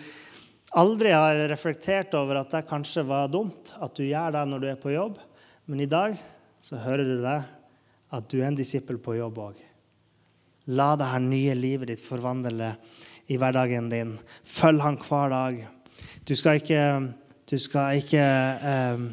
aldri 0.77 1.15
har 1.15 1.39
reflektert 1.53 2.19
over 2.19 2.43
at 2.43 2.51
det 2.57 2.67
kanskje 2.69 3.07
var 3.07 3.31
dumt 3.33 3.73
at 3.79 3.95
du 3.95 4.05
gjør 4.09 4.35
det 4.35 4.45
når 4.51 4.65
du 4.65 4.69
er 4.73 4.83
på 4.83 4.97
jobb. 4.97 5.23
Men 5.69 5.85
i 5.85 5.91
dag 5.91 6.19
så 6.65 6.81
hører 6.83 7.07
du 7.07 7.17
det, 7.23 7.41
at 8.09 8.29
du 8.33 8.41
er 8.41 8.49
en 8.49 8.59
disippel 8.59 8.99
på 9.01 9.21
jobb 9.21 9.45
òg. 9.51 9.68
La 10.69 10.93
dette 11.01 11.23
nye 11.25 11.55
livet 11.57 11.89
ditt 11.89 12.03
forvandle 12.05 12.75
i 13.33 13.39
hverdagen 13.41 13.89
din. 13.93 14.17
Følg 14.45 14.83
han 14.85 14.99
hver 15.01 15.33
dag. 15.33 15.63
Du 16.29 16.35
skal 16.37 16.61
ikke, 16.61 16.83
du 17.49 17.57
skal 17.61 18.03
ikke 18.03 18.25
eh, 18.73 19.07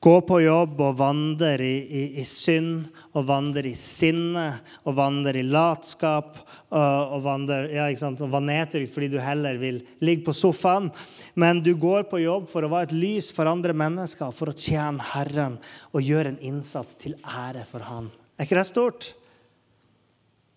gå 0.00 0.14
på 0.24 0.38
jobb 0.40 0.80
og 0.86 0.96
vandre 1.00 1.52
i, 1.60 1.74
i, 1.84 2.02
i, 2.22 2.24
synd 2.24 2.86
og 3.12 3.26
vandre 3.28 3.68
i 3.68 3.76
sinne 3.76 4.46
og 4.84 4.96
vandre 4.96 5.36
i 5.40 5.44
latskap 5.44 6.38
og, 6.38 7.14
og 7.16 7.22
vandre 7.26 7.60
ja, 7.72 7.88
fordi 7.92 9.10
du 9.12 9.18
heller 9.20 9.60
vil 9.60 9.82
ligge 10.00 10.24
på 10.30 10.36
sofaen. 10.36 10.88
Men 11.34 11.60
du 11.60 11.74
går 11.76 12.08
på 12.08 12.22
jobb 12.24 12.48
for 12.48 12.64
å 12.64 12.72
være 12.72 12.88
et 12.88 12.96
lys 12.96 13.32
for 13.34 13.50
andre 13.50 13.76
mennesker, 13.76 14.32
for 14.32 14.48
å 14.48 14.56
tjene 14.56 15.12
Herren 15.12 15.60
og 15.92 16.04
gjøre 16.04 16.32
en 16.32 16.42
innsats 16.54 16.96
til 16.96 17.18
ære 17.20 17.68
for 17.68 17.84
Han. 17.84 18.12
Er 18.38 18.46
ikke 18.46 18.62
det 18.62 18.68
stort? 18.70 19.12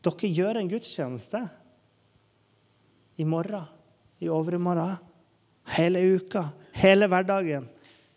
Dere 0.01 0.31
gjør 0.33 0.57
en 0.57 0.69
gudstjeneste 0.69 1.43
i 3.21 3.25
morgen, 3.27 3.67
i 4.21 4.29
overmorgen, 4.29 4.97
hele 5.75 6.01
uka, 6.17 6.47
hele 6.77 7.09
hverdagen. 7.09 7.67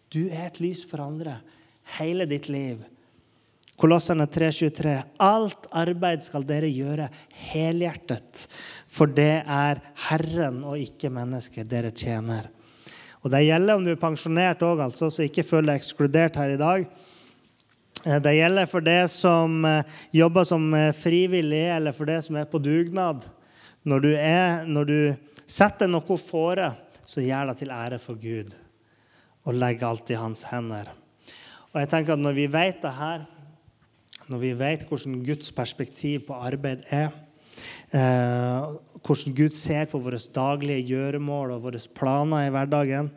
Du 0.09 0.27
er 0.31 0.49
et 0.49 0.61
lys 0.63 0.85
for 0.89 1.03
andre 1.05 1.39
hele 1.99 2.27
ditt 2.31 2.49
liv. 2.49 2.83
Kolosserne 3.81 4.27
3,23.: 4.31 4.95
Alt 5.19 5.67
arbeid 5.75 6.23
skal 6.23 6.47
dere 6.47 6.71
gjøre 6.71 7.09
helhjertet, 7.51 8.47
for 8.87 9.11
det 9.11 9.43
er 9.43 9.81
Herren 10.07 10.63
og 10.63 10.79
ikke 10.79 11.11
mennesker 11.13 11.67
dere 11.67 11.91
tjener. 11.91 12.49
Og 13.25 13.33
Det 13.33 13.41
gjelder 13.47 13.75
om 13.75 13.85
du 13.85 13.91
er 13.91 14.01
pensjonert 14.01 14.63
òg, 14.63 14.83
altså, 14.85 15.09
så 15.11 15.25
ikke 15.25 15.47
føl 15.49 15.67
deg 15.67 15.81
ekskludert 15.81 16.37
her 16.37 16.55
i 16.55 16.61
dag. 16.61 16.87
Eh, 18.05 18.21
det 18.21 18.37
gjelder 18.37 18.69
for 18.69 18.85
det 18.85 19.03
som 19.13 19.65
eh, 19.65 19.85
jobber 20.13 20.45
som 20.49 20.67
eh, 20.77 20.93
frivillig, 20.97 21.65
eller 21.73 21.97
for 21.97 22.09
det 22.09 22.21
som 22.27 22.37
er 22.37 22.49
på 22.51 22.61
dugnad. 22.61 23.25
Når 23.85 24.05
du, 24.05 24.11
er, 24.17 24.65
når 24.69 24.89
du 24.89 24.99
setter 25.47 25.89
noe 25.89 26.19
fore, 26.21 26.71
så 27.05 27.25
gjør 27.25 27.51
det 27.51 27.59
til 27.61 27.73
ære 27.73 28.01
for 28.01 28.21
Gud. 28.21 28.53
Og 29.45 29.57
legger 29.57 29.91
alt 29.91 30.13
i 30.13 30.21
hans 30.21 30.45
hender. 30.49 30.89
Og 31.73 31.81
jeg 31.83 31.91
tenker 31.93 32.15
at 32.15 32.23
Når 32.23 32.37
vi 32.37 32.47
vet 32.49 32.81
det 32.81 32.93
her, 32.97 33.27
når 34.29 34.41
vi 34.41 34.53
vet 34.57 34.87
hvordan 34.89 35.19
Guds 35.25 35.51
perspektiv 35.53 36.23
på 36.29 36.37
arbeid 36.39 36.87
er, 36.89 37.11
eh, 37.93 38.73
hvordan 39.05 39.37
Gud 39.37 39.53
ser 39.53 39.85
på 39.91 40.01
våre 40.01 40.21
daglige 40.35 40.87
gjøremål 40.95 41.57
og 41.57 41.67
våre 41.67 41.83
planer 41.97 42.47
i 42.47 42.55
hverdagen, 42.55 43.11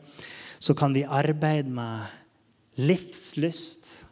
så 0.60 0.74
kan 0.76 0.92
vi 0.96 1.06
arbeide 1.08 1.70
med 1.72 2.12
livslyst 2.76 4.07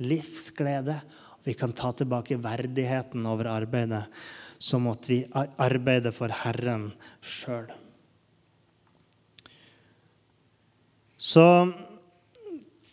livsglede. 0.00 1.00
Vi 1.44 1.54
kan 1.56 1.72
ta 1.72 1.92
tilbake 1.96 2.40
verdigheten 2.40 3.26
over 3.28 3.48
arbeidet, 3.52 4.04
som 4.58 4.88
at 4.90 5.08
vi 5.08 5.22
arbeider 5.34 6.12
for 6.12 6.32
Herren 6.42 6.90
sjøl. 7.24 7.70
Så 11.20 11.44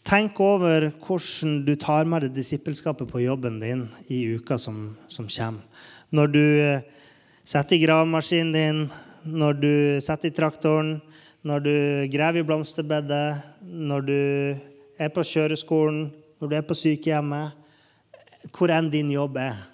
tenk 0.07 0.39
over 0.43 0.89
hvordan 1.03 1.61
du 1.67 1.73
tar 1.79 2.07
med 2.07 2.25
deg 2.25 2.35
disippelskapet 2.35 3.07
på 3.11 3.23
jobben 3.23 3.59
din 3.63 3.87
i 4.11 4.23
uka 4.35 4.57
som, 4.59 4.97
som 5.07 5.27
kommer. 5.31 5.63
Når 6.11 6.31
du 6.31 6.43
eh, 6.43 6.85
setter 7.47 7.75
i 7.75 7.83
gravemaskinen 7.83 8.53
din, 8.55 8.81
når 9.27 9.59
du 9.59 9.73
setter 10.03 10.31
i 10.31 10.35
traktoren, 10.35 10.97
når 11.47 11.63
du 11.63 11.75
graver 12.11 12.41
i 12.41 12.47
blomsterbedet, 12.47 13.39
når 13.63 14.07
du 14.07 14.19
er 14.99 15.11
på 15.13 15.23
kjøreskolen, 15.23 16.07
når 16.37 16.49
du 16.49 16.55
er 16.57 16.67
på 16.67 16.77
sykehjemmet, 16.77 17.65
hvor 18.53 18.71
enn 18.73 18.91
din 18.93 19.09
jobb 19.11 19.39
er. 19.41 19.65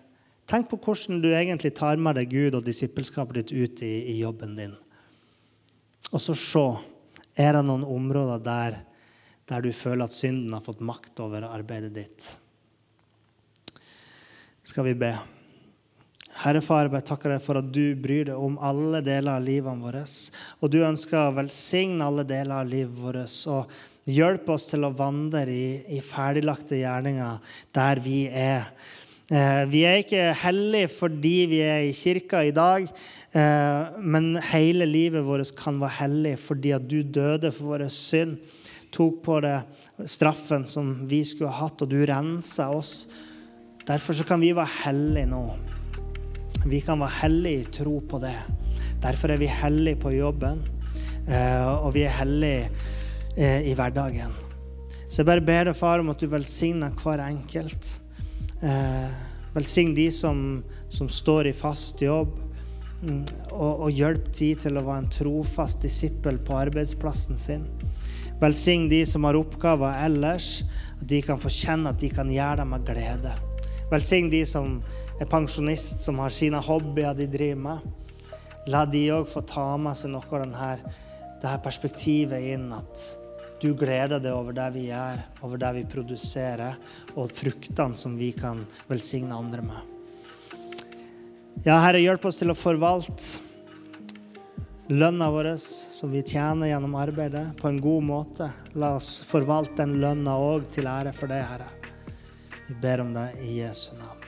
Tenk 0.49 0.69
på 0.71 0.79
hvordan 0.83 1.21
du 1.23 1.29
egentlig 1.31 1.73
tar 1.77 1.99
med 1.99 2.17
deg 2.19 2.31
Gud 2.31 2.57
og 2.57 2.65
disippelskapet 2.67 3.39
ditt 3.39 3.53
ut 3.53 3.83
i, 3.85 3.93
i 4.13 4.17
jobben 4.19 4.55
din. 4.59 4.73
Og 6.11 6.21
så 6.21 6.35
se 6.37 6.65
er 7.39 7.55
det 7.55 7.63
noen 7.65 7.85
områder 7.87 8.41
der, 8.43 8.81
der 9.49 9.63
du 9.63 9.71
føler 9.75 10.05
at 10.05 10.15
synden 10.15 10.53
har 10.53 10.63
fått 10.65 10.83
makt 10.83 11.21
over 11.23 11.47
arbeidet 11.47 11.93
ditt. 11.95 12.27
Skal 14.63 14.87
vi 14.87 14.97
be. 14.99 15.13
Herre 16.43 16.63
Far, 16.65 16.89
jeg 16.89 17.05
takker 17.05 17.35
deg 17.35 17.41
for 17.45 17.59
at 17.59 17.67
du 17.73 17.93
bryr 17.99 18.29
deg 18.31 18.39
om 18.39 18.55
alle 18.63 19.03
deler 19.05 19.37
av 19.37 19.43
livet 19.45 19.81
vårt. 19.83 20.13
Og 20.61 20.71
du 20.73 20.79
ønsker 20.85 21.19
å 21.19 21.35
velsigne 21.37 22.05
alle 22.05 22.25
deler 22.27 22.61
av 22.61 22.69
livet 22.69 22.95
vårt. 22.97 23.35
Og 23.51 23.69
Hjelp 24.09 24.49
oss 24.51 24.65
til 24.67 24.83
å 24.83 24.91
vandre 24.91 25.45
i, 25.47 25.67
i 25.95 26.01
ferdiglagte 26.03 26.81
gjerninger 26.81 27.55
der 27.75 28.01
vi 28.03 28.25
er. 28.27 28.67
Eh, 29.31 29.63
vi 29.71 29.85
er 29.87 30.01
ikke 30.01 30.33
hellige 30.41 30.89
fordi 30.91 31.35
vi 31.53 31.61
er 31.63 31.85
i 31.87 31.93
kirka 31.95 32.41
i 32.43 32.51
dag, 32.51 32.89
eh, 33.31 34.01
men 34.03 34.33
hele 34.51 34.87
livet 34.89 35.23
vårt 35.23 35.53
kan 35.55 35.79
være 35.79 35.97
hellig 36.01 36.33
fordi 36.43 36.73
at 36.75 36.89
du 36.89 36.99
døde 37.03 37.53
for 37.55 37.77
vår 37.77 37.87
synd. 37.93 38.41
Tok 38.93 39.23
på 39.25 39.39
deg 39.41 40.07
straffen 40.11 40.67
som 40.69 40.91
vi 41.09 41.23
skulle 41.25 41.53
ha 41.53 41.65
hatt, 41.65 41.81
og 41.81 41.89
du 41.89 42.03
rensa 42.05 42.69
oss 42.75 43.05
Derfor 43.83 44.15
så 44.15 44.23
kan 44.23 44.39
vi 44.39 44.53
være 44.55 44.71
hellige 44.85 45.27
nå. 45.27 45.41
Vi 46.71 46.77
kan 46.79 47.01
være 47.01 47.17
hellige 47.17 47.63
i 47.65 47.71
tro 47.75 47.97
på 47.99 48.19
det. 48.23 48.37
Derfor 49.03 49.33
er 49.33 49.41
vi 49.41 49.49
hellige 49.51 49.99
på 49.99 50.13
jobben, 50.15 50.61
eh, 51.27 51.67
og 51.67 51.91
vi 51.97 52.05
er 52.07 52.15
hellige 52.15 52.69
eh, 53.37 53.69
i 53.69 53.75
hverdagen. 53.77 54.33
Så 55.13 55.21
jeg 55.21 55.29
bare 55.29 55.45
ber 55.45 55.67
deg, 55.69 55.77
far, 55.77 56.01
om 56.01 56.09
at 56.09 56.21
du 56.21 56.25
velsigner 56.31 56.93
hver 56.97 57.21
enkelt. 57.21 57.91
Eh, 58.65 59.11
velsign 59.53 59.93
de 59.93 60.07
som, 60.11 60.63
som, 60.89 61.09
står 61.09 61.51
i 61.51 61.53
fast 61.53 62.01
jobb, 62.01 62.31
mm, 63.03 63.19
og, 63.51 63.85
og 63.85 63.91
hjelp 63.93 64.31
de 64.33 64.49
til 64.63 64.79
å 64.79 64.85
være 64.87 65.03
en 65.03 65.11
trofast 65.13 65.83
disippel 65.85 66.41
på 66.41 66.57
arbeidsplassen 66.63 67.37
sin. 67.37 67.67
Velsign 68.41 68.89
de 68.89 69.03
som 69.05 69.29
har 69.29 69.37
oppgaver 69.37 70.01
ellers, 70.07 70.63
at 70.97 71.05
de 71.13 71.21
kan 71.21 71.37
få 71.39 71.53
kjenne 71.53 71.93
at 71.93 72.01
de 72.01 72.09
kan 72.09 72.31
gjøre 72.33 72.63
det 72.63 72.69
med 72.73 72.89
glede. 72.89 73.37
Velsign 73.93 74.33
de 74.33 74.41
som 74.49 74.79
er 75.21 75.29
pensjonist, 75.29 76.01
som 76.01 76.17
har 76.23 76.33
sine 76.33 76.57
hobbyer 76.57 77.13
de 77.19 77.29
driver 77.29 77.61
med. 77.67 77.89
La 78.73 78.87
de 78.89 79.05
òg 79.13 79.27
få 79.29 79.43
ta 79.45 79.73
med 79.77 79.99
seg 79.99 80.15
noe 80.15 80.25
av 80.25 80.47
denne, 80.47 80.95
det 81.43 81.51
her 81.51 81.61
perspektivet 81.61 82.53
inn 82.55 82.71
at 82.73 83.11
du 83.63 83.71
gleder 83.79 84.19
deg 84.19 84.35
over 84.35 84.55
det 84.55 84.67
vi 84.75 84.87
gjør, 84.89 85.23
over 85.45 85.61
det 85.61 85.71
vi 85.77 85.83
produserer, 85.87 86.75
og 87.15 87.31
fruktene 87.31 87.95
som 87.99 88.17
vi 88.19 88.33
kan 88.35 88.65
velsigne 88.89 89.35
andre 89.35 89.63
med. 89.63 89.89
Ja, 91.63 91.77
Herre, 91.79 92.01
hjelp 92.03 92.25
oss 92.27 92.39
til 92.41 92.51
å 92.51 92.57
forvalte 92.57 93.39
lønna 94.91 95.29
vår 95.31 95.53
som 95.63 96.11
vi 96.11 96.25
tjener 96.27 96.73
gjennom 96.73 96.97
arbeidet, 96.99 97.45
på 97.61 97.69
en 97.69 97.79
god 97.83 98.03
måte. 98.03 98.49
La 98.75 98.97
oss 98.97 99.15
forvalte 99.27 99.79
den 99.79 99.95
lønna 100.03 100.35
òg 100.43 100.67
til 100.75 100.89
ære 100.91 101.13
for 101.15 101.31
deg, 101.31 101.45
Herre. 101.47 101.69
Vi 102.67 102.75
ber 102.83 103.05
om 103.05 103.15
det 103.15 103.29
i 103.45 103.61
Jesu 103.61 103.93
navn. 103.95 104.27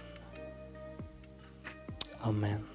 Amen. 2.25 2.74